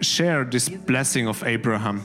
share 0.02 0.44
this 0.44 0.70
blessing 0.70 1.28
of 1.28 1.44
Abraham. 1.44 2.02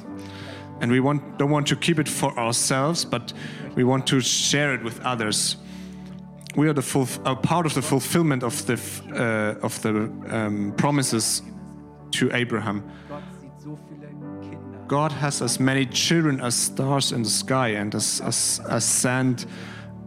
And 0.81 0.91
we 0.91 1.01
want, 1.01 1.39
don't 1.39 1.51
want 1.51 1.67
to 1.69 1.77
keep 1.77 1.99
it 1.99 2.09
for 2.09 2.37
ourselves, 2.39 3.05
but 3.05 3.33
we 3.75 3.85
want 3.85 4.07
to 4.09 4.21
share 4.21 4.75
it 4.75 4.83
with 4.83 5.01
others. 5.01 5.57
We 6.55 6.69
are 6.69 6.73
the 6.73 6.83
full, 6.83 7.09
a 7.25 7.37
part 7.37 7.67
of 7.67 7.75
the 7.75 7.83
fulfillment 7.83 8.43
of 8.43 8.65
the, 8.67 8.81
uh, 9.13 9.65
of 9.65 9.81
the 9.83 10.11
um, 10.29 10.75
promises 10.77 11.43
to 12.13 12.31
Abraham. 12.33 12.83
God 14.87 15.13
has 15.13 15.43
as 15.43 15.59
many 15.59 15.85
children 15.87 16.41
as 16.41 16.55
stars 16.55 17.13
in 17.13 17.23
the 17.23 17.29
sky 17.29 17.69
and 17.69 17.95
as, 17.95 18.21
as, 18.21 18.61
as 18.69 18.85
sand 18.85 19.47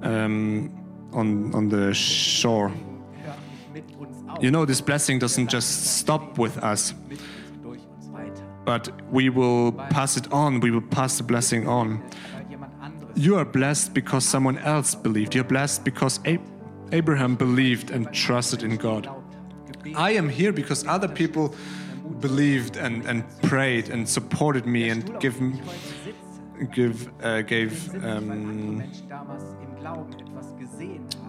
um, 0.02 0.72
on, 1.12 1.54
on 1.54 1.70
the 1.70 1.94
shore. 1.94 2.72
You 4.40 4.52
know, 4.52 4.66
this 4.66 4.80
blessing 4.80 5.20
doesn't 5.20 5.50
just 5.50 5.98
stop 5.98 6.38
with 6.38 6.58
us. 6.60 6.94
But 8.70 8.92
we 9.12 9.30
will 9.30 9.72
pass 9.72 10.16
it 10.16 10.32
on. 10.32 10.60
We 10.60 10.70
will 10.70 10.88
pass 11.00 11.18
the 11.18 11.24
blessing 11.24 11.68
on. 11.68 12.04
You 13.16 13.36
are 13.38 13.44
blessed 13.44 13.96
because 13.96 14.24
someone 14.24 14.60
else 14.60 14.94
believed. 14.94 15.34
You're 15.34 15.52
blessed 15.56 15.84
because 15.84 16.20
Ab- 16.26 16.48
Abraham 16.92 17.36
believed 17.36 17.90
and 17.90 18.14
trusted 18.14 18.62
in 18.62 18.78
God. 18.78 19.10
I 19.96 20.12
am 20.12 20.30
here 20.30 20.54
because 20.54 20.86
other 20.86 21.08
people 21.08 21.56
believed 22.20 22.78
and, 22.78 23.04
and 23.08 23.24
prayed 23.42 23.90
and 23.90 24.08
supported 24.08 24.68
me 24.68 24.90
and 24.90 25.20
give, 25.20 25.36
give 26.72 27.10
uh, 27.24 27.42
gave 27.42 27.74
um, 28.06 28.84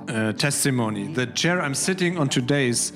uh, 0.08 0.32
testimony. 0.34 1.14
The 1.14 1.26
chair 1.28 1.62
I'm 1.62 1.74
sitting 1.74 2.18
on 2.18 2.28
today 2.28 2.68
is 2.68 2.92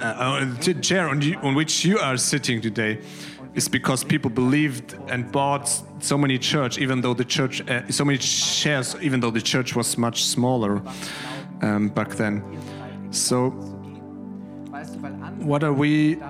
uh, 0.00 0.04
uh, 0.04 0.54
the 0.62 0.74
chair 0.74 1.08
on, 1.08 1.20
you, 1.20 1.36
on 1.38 1.54
which 1.54 1.84
you 1.84 1.98
are 1.98 2.16
sitting 2.16 2.60
today 2.60 3.00
is 3.54 3.68
because 3.68 4.04
people 4.04 4.30
believed 4.30 4.96
and 5.08 5.30
bought 5.32 5.68
so 6.00 6.16
many 6.16 6.38
church, 6.38 6.78
even 6.78 7.00
though 7.00 7.14
the 7.14 7.24
church, 7.24 7.66
uh, 7.68 7.82
so 7.90 8.04
many 8.04 8.18
shares, 8.18 8.94
even 9.00 9.20
though 9.20 9.30
the 9.30 9.40
church 9.40 9.74
was 9.74 9.98
much 9.98 10.24
smaller 10.24 10.82
um, 11.62 11.88
back 11.88 12.10
then. 12.10 12.42
So, 13.10 13.50
what 15.40 15.64
are 15.64 15.72
we 15.72 16.20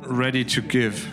ready 0.00 0.44
to 0.44 0.60
give? 0.60 1.06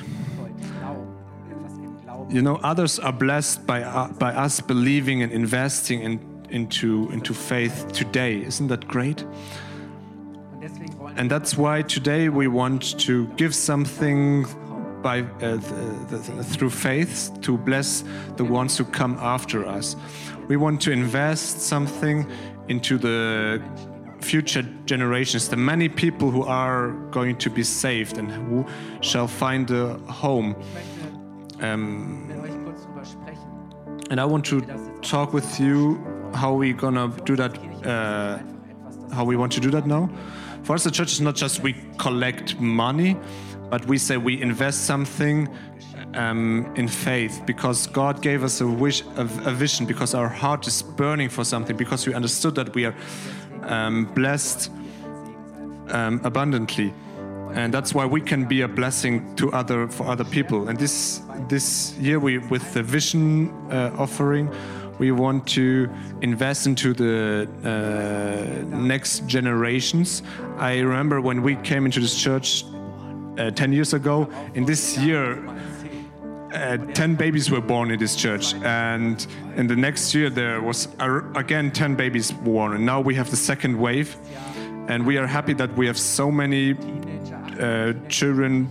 You 2.30 2.42
know, 2.42 2.58
others 2.58 3.00
are 3.00 3.14
blessed 3.14 3.66
by 3.66 3.82
uh, 3.84 4.08
by 4.14 4.34
us 4.34 4.62
believing 4.62 5.24
and 5.24 5.32
investing 5.32 6.02
in, 6.02 6.46
into 6.50 7.10
into 7.12 7.34
faith 7.34 7.92
today. 7.92 8.44
Isn't 8.44 8.68
that 8.68 8.88
great? 8.88 9.26
And 11.20 11.30
that's 11.30 11.58
why 11.58 11.82
today 11.82 12.30
we 12.30 12.48
want 12.48 12.98
to 13.02 13.28
give 13.36 13.54
something 13.54 14.46
by 15.02 15.24
uh, 15.42 15.58
th- 15.58 16.46
through 16.46 16.70
faith 16.70 17.30
to 17.42 17.58
bless 17.58 18.06
the 18.38 18.46
ones 18.46 18.78
who 18.78 18.86
come 18.86 19.18
after 19.20 19.66
us. 19.68 19.98
We 20.48 20.56
want 20.56 20.80
to 20.84 20.92
invest 20.92 21.60
something 21.60 22.26
into 22.70 22.98
the 22.98 23.62
future 24.22 24.64
generations, 24.86 25.50
the 25.50 25.58
many 25.58 25.90
people 25.90 26.32
who 26.32 26.44
are 26.44 26.92
going 27.12 27.36
to 27.40 27.50
be 27.50 27.64
saved 27.64 28.18
and 28.18 28.32
who 28.32 28.66
shall 29.02 29.28
find 29.28 29.70
a 29.72 29.98
home. 30.08 30.56
Um, 31.60 32.32
and 34.10 34.22
I 34.22 34.26
want 34.26 34.46
to 34.46 34.62
talk 35.02 35.34
with 35.34 35.60
you 35.60 36.00
how 36.34 36.54
we're 36.54 36.74
gonna 36.74 37.10
do 37.26 37.36
that. 37.36 37.58
Uh, 37.86 38.40
how 39.14 39.26
we 39.26 39.36
want 39.36 39.52
to 39.52 39.60
do 39.60 39.70
that 39.72 39.86
now. 39.86 40.10
For 40.70 40.76
us, 40.76 40.84
the 40.84 40.92
church 40.92 41.14
is 41.14 41.20
not 41.20 41.36
just 41.36 41.64
we 41.64 41.74
collect 41.98 42.60
money, 42.60 43.18
but 43.72 43.88
we 43.88 43.98
say 43.98 44.18
we 44.18 44.40
invest 44.40 44.86
something 44.86 45.50
um, 46.14 46.72
in 46.76 46.88
faith 46.88 47.42
because 47.48 47.88
God 47.88 48.22
gave 48.22 48.44
us 48.44 48.62
a 48.62 48.68
wish, 48.68 49.02
a, 49.18 49.22
a 49.22 49.52
vision, 49.52 49.88
because 49.88 50.14
our 50.14 50.28
heart 50.28 50.68
is 50.68 50.84
burning 50.84 51.28
for 51.28 51.44
something, 51.44 51.76
because 51.76 52.06
we 52.06 52.14
understood 52.14 52.54
that 52.54 52.76
we 52.76 52.86
are 52.86 52.94
um, 53.64 54.14
blessed 54.14 54.70
um, 55.88 56.22
abundantly, 56.24 56.94
and 57.56 57.74
that's 57.74 57.96
why 57.96 58.06
we 58.06 58.22
can 58.22 58.46
be 58.46 58.62
a 58.62 58.68
blessing 58.68 59.36
to 59.38 59.52
other 59.52 59.88
for 59.88 60.06
other 60.06 60.24
people. 60.24 60.70
And 60.70 60.78
this 60.78 61.24
this 61.48 61.98
year, 61.98 62.20
we 62.20 62.38
with 62.38 62.76
the 62.76 62.84
vision 62.84 63.50
uh, 63.72 63.90
offering, 63.98 64.54
we 65.00 65.12
want 65.12 65.48
to 65.48 65.90
invest 66.22 66.68
into 66.68 66.94
the 66.94 67.48
uh, 67.64 68.76
next 68.76 69.26
generations. 69.26 70.22
I 70.58 70.80
remember 70.80 71.22
when 71.22 71.42
we 71.42 71.56
came 71.56 71.86
into 71.86 72.02
this 72.02 72.22
church 72.22 72.66
uh, 73.38 73.50
10 73.52 73.74
years 73.74 73.94
ago. 73.94 74.30
In 74.54 74.66
this 74.66 74.98
year, 74.98 75.44
uh, 76.54 76.78
10 76.78 77.16
babies 77.16 77.50
were 77.50 77.62
born 77.62 77.92
in 77.92 78.00
this 78.00 78.16
church 78.16 78.54
and 78.56 79.26
in 79.56 79.68
the 79.68 79.76
next 79.76 80.14
year 80.16 80.30
there 80.30 80.62
was 80.62 80.88
again 81.36 81.70
10 81.70 81.96
babies 81.96 82.32
born 82.32 82.74
and 82.74 82.84
now 82.84 83.00
we 83.00 83.14
have 83.14 83.30
the 83.30 83.38
second 83.38 83.80
wave 83.80 84.18
and 84.88 85.06
we 85.06 85.18
are 85.20 85.28
happy 85.28 85.54
that 85.54 85.72
we 85.78 85.86
have 85.86 85.98
so 85.98 86.32
many 86.32 86.76
uh, 87.60 87.94
children 88.08 88.68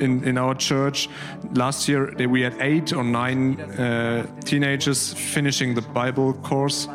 in, 0.00 0.24
in 0.24 0.38
our 0.38 0.54
church 0.54 1.08
last 1.54 1.88
year 1.88 2.12
we 2.28 2.42
had 2.42 2.54
eight 2.60 2.92
or 2.92 3.04
nine 3.04 3.60
uh, 3.60 4.26
teenagers 4.44 5.12
finishing 5.14 5.74
the 5.74 5.82
bible 5.82 6.32
course 6.34 6.88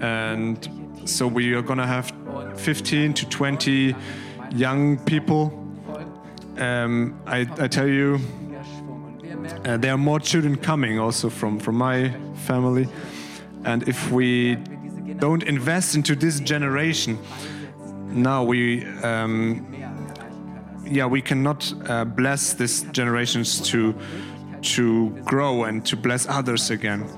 and 0.00 0.68
so 1.04 1.26
we 1.26 1.54
are 1.54 1.62
going 1.62 1.78
to 1.78 1.86
have 1.86 2.12
15 2.56 3.14
to 3.14 3.28
20 3.28 3.94
young 4.52 4.98
people 4.98 5.62
um, 6.58 7.20
I, 7.26 7.46
I 7.58 7.68
tell 7.68 7.88
you 7.88 8.18
uh, 9.64 9.76
there 9.76 9.92
are 9.92 9.98
more 9.98 10.20
children 10.20 10.56
coming 10.56 10.98
also 10.98 11.28
from, 11.28 11.58
from 11.58 11.76
my 11.76 12.10
family. 12.46 12.88
And 13.64 13.88
if 13.88 14.10
we 14.10 14.56
don't 15.18 15.42
invest 15.42 15.94
into 15.94 16.14
this 16.14 16.40
generation, 16.40 17.18
now 18.08 18.44
we, 18.44 18.84
um. 19.02 19.75
Yeah, 20.86 21.06
we 21.06 21.20
cannot 21.20 21.72
uh, 21.88 22.04
bless 22.04 22.54
these 22.54 22.82
generations 22.92 23.60
to, 23.70 23.94
to 24.62 25.10
grow 25.24 25.64
and 25.64 25.84
to 25.86 25.96
bless 25.96 26.26
others 26.28 26.70
again. 26.70 27.08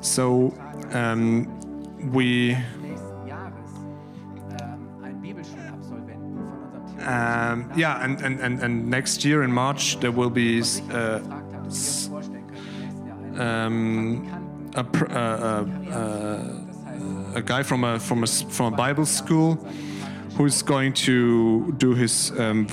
So 0.00 0.54
um, 0.92 1.46
we, 2.12 2.54
um, 7.00 7.72
yeah, 7.76 8.02
and, 8.04 8.20
and, 8.20 8.40
and, 8.40 8.62
and 8.62 8.88
next 8.88 9.24
year 9.24 9.42
in 9.42 9.52
March 9.52 9.98
there 10.00 10.12
will 10.12 10.30
be 10.30 10.62
uh, 10.90 11.20
um, 13.36 14.70
a, 14.76 14.84
pr- 14.84 15.10
uh, 15.10 15.18
uh, 15.18 15.66
uh, 15.92 17.34
a 17.34 17.42
guy 17.42 17.62
from 17.62 17.84
a 17.84 17.98
from 17.98 18.24
a 18.24 18.26
from 18.26 18.72
a 18.72 18.76
Bible 18.76 19.06
school 19.06 19.58
who's 20.38 20.62
going 20.62 20.92
to 20.92 21.72
do 21.78 21.94
his 21.94 22.30
um, 22.38 22.68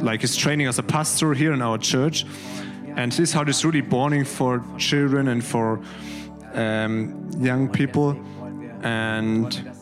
like 0.00 0.20
his 0.20 0.36
training 0.36 0.66
as 0.66 0.78
a 0.78 0.82
pastor 0.82 1.32
here 1.32 1.54
in 1.54 1.62
our 1.62 1.78
church, 1.78 2.26
and 2.94 3.12
his 3.12 3.32
heart 3.32 3.48
is 3.48 3.64
really 3.64 3.80
burning 3.80 4.22
for 4.22 4.62
children 4.76 5.28
and 5.28 5.42
for 5.42 5.80
um, 6.52 7.30
young 7.38 7.70
people, 7.70 8.10
and 8.82 9.72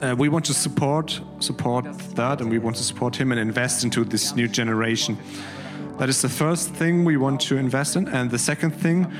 uh, 0.00 0.14
we 0.16 0.28
want 0.28 0.44
to 0.44 0.54
support 0.54 1.20
support 1.40 1.84
that, 2.14 2.40
and 2.40 2.48
we 2.48 2.58
want 2.58 2.76
to 2.76 2.84
support 2.84 3.16
him 3.16 3.32
and 3.32 3.40
invest 3.40 3.82
into 3.82 4.04
this 4.04 4.36
new 4.36 4.46
generation. 4.46 5.18
That 5.98 6.08
is 6.08 6.22
the 6.22 6.28
first 6.28 6.70
thing 6.70 7.04
we 7.04 7.16
want 7.16 7.40
to 7.48 7.56
invest 7.56 7.96
in, 7.96 8.06
and 8.08 8.30
the 8.30 8.38
second 8.38 8.70
thing 8.70 9.12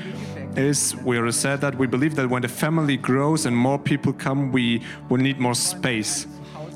is 0.57 0.95
we 0.97 1.17
already 1.17 1.31
said 1.33 1.61
that 1.61 1.75
we 1.75 1.87
believe 1.87 2.15
that 2.15 2.29
when 2.29 2.41
the 2.41 2.47
family 2.47 2.97
grows 2.97 3.45
and 3.45 3.55
more 3.55 3.79
people 3.79 4.13
come, 4.13 4.51
we 4.51 4.81
will 5.09 5.17
need 5.17 5.39
more 5.39 5.55
space, 5.55 6.27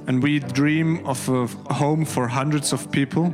and 0.08 0.22
we 0.22 0.40
dream 0.40 1.06
of 1.06 1.28
a 1.30 1.48
home 1.74 2.06
for 2.06 2.28
hundreds 2.28 2.74
of 2.74 2.92
people, 2.92 3.34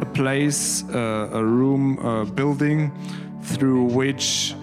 a 0.00 0.06
place, 0.06 0.84
uh, 0.90 1.30
a 1.32 1.44
room, 1.44 1.98
a 1.98 2.24
building, 2.24 2.92
through 3.42 3.84
which 3.84 4.54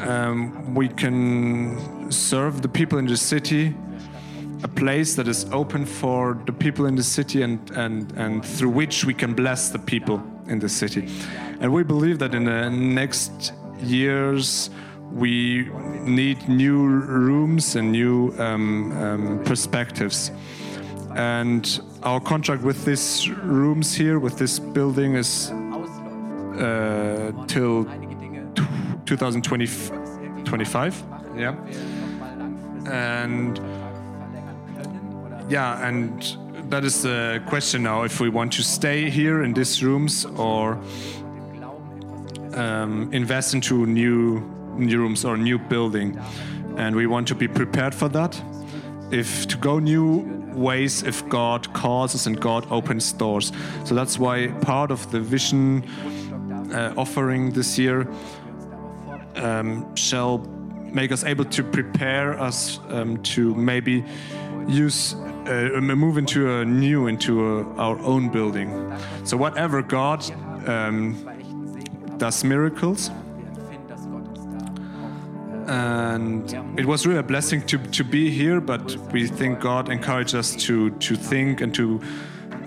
um, 0.00 0.74
we 0.74 0.88
can 0.88 2.10
serve 2.10 2.62
the 2.62 2.68
people 2.68 2.98
in 2.98 3.06
the 3.06 3.16
city 3.16 3.74
a 4.62 4.68
place 4.68 5.14
that 5.14 5.28
is 5.28 5.46
open 5.52 5.84
for 5.84 6.40
the 6.46 6.52
people 6.52 6.86
in 6.86 6.96
the 6.96 7.02
city 7.02 7.42
and, 7.42 7.70
and, 7.72 8.10
and 8.12 8.44
through 8.44 8.70
which 8.70 9.04
we 9.04 9.12
can 9.12 9.34
bless 9.34 9.68
the 9.68 9.78
people 9.78 10.22
in 10.48 10.58
the 10.58 10.68
city. 10.68 11.08
And 11.60 11.72
we 11.72 11.82
believe 11.82 12.18
that 12.20 12.34
in 12.34 12.44
the 12.44 12.70
next 12.70 13.52
years 13.80 14.70
we 15.12 15.70
need 16.02 16.48
new 16.48 16.86
rooms 16.86 17.76
and 17.76 17.92
new 17.92 18.34
um, 18.38 18.92
um, 18.92 19.44
perspectives. 19.44 20.30
And 21.14 21.80
our 22.02 22.20
contract 22.20 22.62
with 22.62 22.84
these 22.84 23.30
rooms 23.30 23.94
here, 23.94 24.18
with 24.18 24.36
this 24.36 24.58
building, 24.58 25.14
is 25.14 25.50
uh, 25.50 27.32
till 27.46 27.84
Einige 27.86 28.18
Dinge 28.18 28.54
2025. 29.06 31.04
Yeah. 31.36 31.54
And 32.90 33.58
Yeah, 35.48 35.86
and 35.86 36.36
that 36.70 36.84
is 36.84 37.02
the 37.02 37.40
question 37.46 37.84
now 37.84 38.02
if 38.02 38.18
we 38.20 38.28
want 38.28 38.52
to 38.54 38.62
stay 38.62 39.08
here 39.10 39.44
in 39.44 39.52
these 39.52 39.80
rooms 39.80 40.24
or 40.24 40.76
um, 42.56 43.12
invest 43.12 43.54
into 43.54 43.86
new, 43.86 44.40
new 44.76 44.98
rooms 44.98 45.24
or 45.24 45.36
new 45.36 45.58
building. 45.58 46.18
And 46.76 46.96
we 46.96 47.06
want 47.06 47.28
to 47.28 47.34
be 47.34 47.48
prepared 47.48 47.94
for 47.94 48.08
that. 48.08 48.40
If 49.10 49.46
to 49.48 49.56
go 49.56 49.78
new 49.78 50.24
ways, 50.52 51.02
if 51.02 51.26
God 51.28 51.72
calls 51.72 52.14
us 52.14 52.26
and 52.26 52.40
God 52.40 52.66
opens 52.70 53.12
doors. 53.12 53.52
So 53.84 53.94
that's 53.94 54.18
why 54.18 54.48
part 54.62 54.90
of 54.90 55.10
the 55.10 55.20
vision 55.20 55.84
uh, 56.72 56.94
offering 56.96 57.52
this 57.52 57.78
year 57.78 58.08
um, 59.36 59.94
shall 59.94 60.38
make 60.38 61.12
us 61.12 61.24
able 61.24 61.44
to 61.44 61.62
prepare 61.62 62.40
us 62.40 62.80
um, 62.88 63.22
to 63.22 63.54
maybe 63.54 64.04
use 64.66 65.14
uh, 65.14 65.78
move 65.80 66.18
into 66.18 66.50
a 66.50 66.64
new 66.64 67.06
into 67.06 67.58
a, 67.58 67.74
our 67.76 67.98
own 68.00 68.28
building 68.28 68.68
so 69.24 69.36
whatever 69.36 69.80
god 69.80 70.24
um, 70.68 71.14
does 72.18 72.44
miracles 72.44 73.10
and 75.68 76.52
it 76.78 76.86
was 76.86 77.06
really 77.06 77.18
a 77.18 77.22
blessing 77.22 77.60
to, 77.66 77.78
to 77.78 78.04
be 78.04 78.30
here 78.30 78.60
but 78.60 78.96
we 79.12 79.26
think 79.26 79.60
god 79.60 79.90
encouraged 79.90 80.34
us 80.34 80.54
to 80.54 80.90
to 80.98 81.16
think 81.16 81.60
and 81.60 81.74
to 81.74 82.00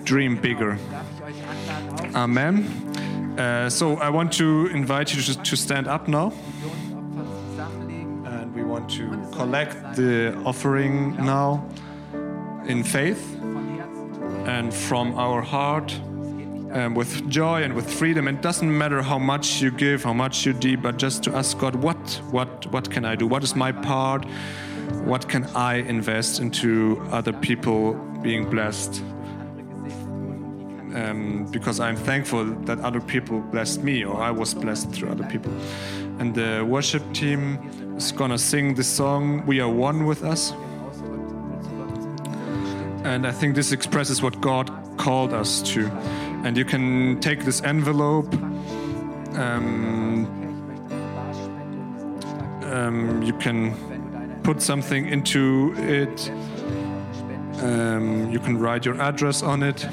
dream 0.04 0.36
bigger. 0.36 0.78
Amen. 2.14 2.64
Uh, 3.38 3.70
so 3.70 3.96
I 3.96 4.10
want 4.10 4.32
to 4.34 4.68
invite 4.72 5.14
you 5.14 5.22
to, 5.22 5.42
to 5.42 5.56
stand 5.56 5.86
up 5.86 6.08
now. 6.08 6.32
And 8.26 8.54
we 8.54 8.62
want 8.62 8.90
to 8.90 9.08
collect 9.32 9.96
the 9.96 10.36
offering 10.44 11.16
now 11.16 11.64
in 12.66 12.82
faith 12.82 13.36
and 14.46 14.72
from 14.72 15.14
our 15.14 15.42
heart 15.42 15.98
um, 16.72 16.94
with 16.94 17.28
joy 17.28 17.62
and 17.62 17.74
with 17.74 17.90
freedom. 17.90 18.28
It 18.28 18.42
doesn't 18.42 18.76
matter 18.76 19.02
how 19.02 19.18
much 19.18 19.60
you 19.60 19.70
give, 19.70 20.04
how 20.04 20.12
much 20.12 20.46
you 20.46 20.52
do, 20.52 20.76
but 20.76 20.96
just 20.96 21.22
to 21.24 21.34
ask 21.34 21.58
God, 21.58 21.74
what, 21.74 22.20
what, 22.30 22.66
what 22.72 22.90
can 22.90 23.04
I 23.04 23.16
do? 23.16 23.26
What 23.26 23.42
is 23.42 23.54
my 23.56 23.72
part? 23.72 24.24
What 25.04 25.28
can 25.28 25.44
I 25.54 25.76
invest 25.76 26.40
into 26.40 27.00
other 27.10 27.32
people 27.32 27.94
being 28.22 28.48
blessed? 28.48 29.02
Um, 30.94 31.46
because 31.52 31.78
I'm 31.78 31.96
thankful 31.96 32.44
that 32.44 32.80
other 32.80 33.00
people 33.00 33.40
blessed 33.40 33.82
me, 33.84 34.04
or 34.04 34.20
I 34.20 34.32
was 34.32 34.54
blessed 34.54 34.90
through 34.90 35.10
other 35.10 35.24
people. 35.24 35.52
And 36.18 36.34
the 36.34 36.66
worship 36.68 37.02
team 37.12 37.96
is 37.96 38.10
gonna 38.10 38.36
sing 38.36 38.74
the 38.74 38.82
song 38.82 39.46
"We 39.46 39.60
Are 39.60 39.70
One 39.70 40.04
with 40.04 40.24
Us," 40.24 40.52
and 43.04 43.24
I 43.24 43.30
think 43.30 43.54
this 43.54 43.70
expresses 43.70 44.20
what 44.20 44.40
God 44.40 44.68
called 44.96 45.32
us 45.32 45.62
to. 45.72 45.88
And 46.44 46.56
you 46.56 46.64
can 46.64 47.20
take 47.20 47.44
this 47.44 47.62
envelope. 47.62 48.32
Um, 49.34 50.26
um, 52.64 53.22
you 53.22 53.32
can 53.34 53.74
put 54.42 54.62
something 54.62 55.08
into 55.08 55.74
it. 55.76 56.30
Um, 57.62 58.30
you 58.30 58.40
can 58.40 58.58
write 58.58 58.84
your 58.86 59.00
address 59.00 59.42
on 59.42 59.62
it, 59.62 59.86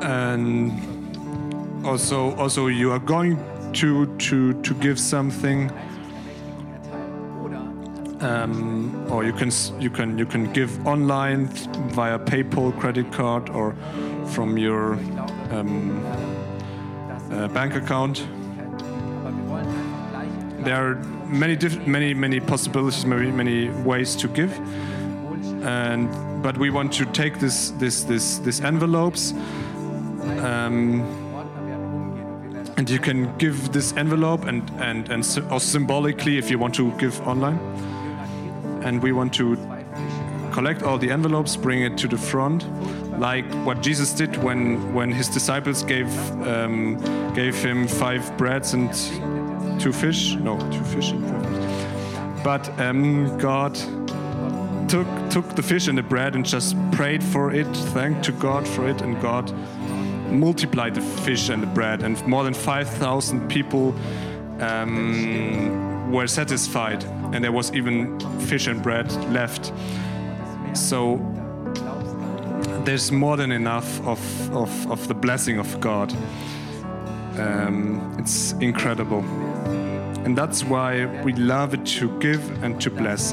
and 0.00 0.72
also 1.84 2.34
also 2.36 2.68
you 2.68 2.92
are 2.92 2.98
going 2.98 3.36
to 3.74 4.06
to 4.16 4.54
to 4.62 4.74
give 4.74 4.98
something. 4.98 5.70
Um, 8.22 9.04
or 9.10 9.24
you 9.24 9.32
can 9.32 9.50
you 9.80 9.90
can 9.90 10.16
you 10.16 10.26
can 10.26 10.52
give 10.52 10.86
online 10.86 11.48
via 11.92 12.20
PayPal, 12.20 12.78
credit 12.78 13.10
card, 13.10 13.50
or 13.50 13.74
from 14.26 14.56
your 14.56 14.94
um, 15.50 16.04
uh, 17.32 17.48
bank 17.48 17.74
account. 17.74 18.24
There 20.64 20.76
are 20.76 20.94
many 21.26 21.56
many 21.84 22.14
many 22.14 22.38
possibilities, 22.38 23.04
many 23.04 23.32
many 23.32 23.70
ways 23.82 24.14
to 24.16 24.28
give, 24.28 24.56
and 25.64 26.08
but 26.44 26.56
we 26.56 26.70
want 26.70 26.92
to 26.92 27.04
take 27.06 27.40
this 27.40 27.70
this 27.70 28.04
this 28.04 28.38
this 28.38 28.60
envelopes. 28.60 29.32
Um, 30.44 31.02
and 32.76 32.88
you 32.88 33.00
can 33.00 33.36
give 33.38 33.72
this 33.72 33.92
envelope 33.96 34.44
and 34.44 34.62
and 34.78 35.10
and 35.10 35.24
or 35.50 35.58
symbolically 35.58 36.38
if 36.38 36.50
you 36.50 36.58
want 36.60 36.74
to 36.76 36.92
give 36.98 37.20
online 37.26 37.58
and 38.84 39.02
we 39.02 39.12
want 39.12 39.32
to 39.34 39.56
collect 40.52 40.82
all 40.82 40.98
the 40.98 41.10
envelopes 41.10 41.56
bring 41.56 41.82
it 41.82 41.96
to 41.96 42.06
the 42.06 42.18
front 42.18 42.66
like 43.18 43.46
what 43.64 43.82
jesus 43.82 44.12
did 44.12 44.36
when 44.42 44.92
when 44.94 45.10
his 45.10 45.28
disciples 45.28 45.82
gave 45.82 46.10
um, 46.46 46.96
gave 47.34 47.54
him 47.56 47.86
five 47.86 48.36
breads 48.36 48.74
and 48.74 48.92
two 49.80 49.92
fish. 49.92 50.34
No 50.36 50.58
two 50.70 50.84
fish 50.84 51.12
five 51.12 52.44
but 52.44 52.68
um, 52.80 53.36
god 53.38 53.74
took 54.88 55.06
took 55.30 55.48
the 55.54 55.62
fish 55.62 55.88
and 55.88 55.96
the 55.96 56.02
bread 56.02 56.34
and 56.34 56.44
just 56.44 56.76
prayed 56.92 57.22
for 57.22 57.52
it 57.52 57.66
thanked 57.94 58.24
to 58.24 58.32
god 58.32 58.66
for 58.66 58.88
it 58.88 59.00
and 59.00 59.20
god 59.20 59.50
multiplied 60.30 60.94
the 60.94 61.00
fish 61.00 61.48
and 61.48 61.62
the 61.62 61.66
bread 61.66 62.02
and 62.02 62.24
more 62.26 62.44
than 62.44 62.54
5000 62.54 63.48
people 63.48 63.94
um, 64.60 66.10
were 66.10 66.26
satisfied 66.26 67.04
and 67.32 67.42
there 67.42 67.52
was 67.52 67.72
even 67.72 68.18
fish 68.40 68.66
and 68.66 68.82
bread 68.82 69.10
left 69.32 69.72
so 70.74 71.18
there's 72.84 73.12
more 73.12 73.36
than 73.36 73.52
enough 73.52 74.00
of, 74.06 74.52
of, 74.54 74.90
of 74.90 75.06
the 75.08 75.14
blessing 75.14 75.58
of 75.58 75.80
God. 75.80 76.12
Um, 77.38 78.16
it's 78.18 78.52
incredible. 78.52 79.20
And 80.24 80.36
that's 80.36 80.64
why 80.64 81.06
we 81.22 81.32
love 81.34 81.74
it 81.74 81.84
to 81.98 82.18
give 82.18 82.62
and 82.62 82.80
to 82.80 82.90
bless. 82.90 83.32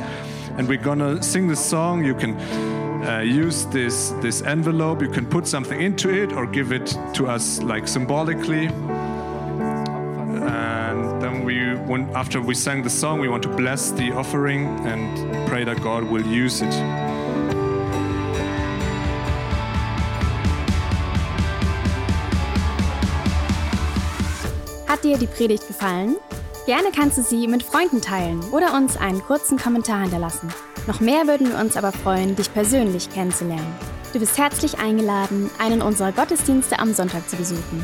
And 0.58 0.68
we're 0.68 0.82
gonna 0.82 1.22
sing 1.24 1.48
the 1.48 1.56
song. 1.56 2.04
You 2.04 2.14
can 2.14 2.38
uh, 3.08 3.20
use 3.20 3.66
this, 3.68 4.10
this 4.22 4.42
envelope, 4.42 5.02
you 5.02 5.10
can 5.10 5.26
put 5.26 5.48
something 5.48 5.82
into 5.82 6.10
it 6.10 6.34
or 6.34 6.46
give 6.46 6.72
it 6.72 6.88
to 7.14 7.28
us 7.28 7.62
like 7.62 7.88
symbolically. 7.88 8.68
When, 11.90 12.08
after 12.14 12.40
we 12.40 12.54
sang 12.54 12.84
the 12.84 12.90
song, 12.90 13.20
we 13.20 13.28
want 13.28 13.42
to 13.42 13.50
bless 13.50 13.90
the 13.90 14.12
offering 14.12 14.68
and 14.86 15.10
pray 15.48 15.66
that 15.66 15.82
God 15.82 16.04
will 16.04 16.24
use 16.24 16.62
it. 16.62 16.72
Hat 24.88 25.04
dir 25.04 25.18
die 25.18 25.26
Predigt 25.26 25.66
gefallen? 25.68 26.18
Gerne 26.68 26.92
kannst 26.96 27.18
du 27.18 27.24
sie 27.24 27.48
mit 27.48 27.64
Freunden 27.64 28.02
teilen 28.02 28.40
oder 28.52 28.76
uns 28.76 28.96
einen 28.96 29.24
kurzen 29.24 29.58
Kommentar 29.58 30.02
hinterlassen. 30.02 30.54
Noch 30.86 31.00
mehr 31.00 31.26
würden 31.26 31.50
wir 31.50 31.58
uns 31.58 31.76
aber 31.76 31.92
freuen, 31.92 32.36
dich 32.36 32.54
persönlich 32.54 33.10
kennenzulernen. 33.10 33.76
Du 34.14 34.20
bist 34.20 34.38
herzlich 34.38 34.78
eingeladen, 34.78 35.50
einen 35.58 35.82
unserer 35.82 36.12
Gottesdienste 36.12 36.78
am 36.78 36.94
Sonntag 36.94 37.28
zu 37.28 37.36
besuchen. 37.36 37.84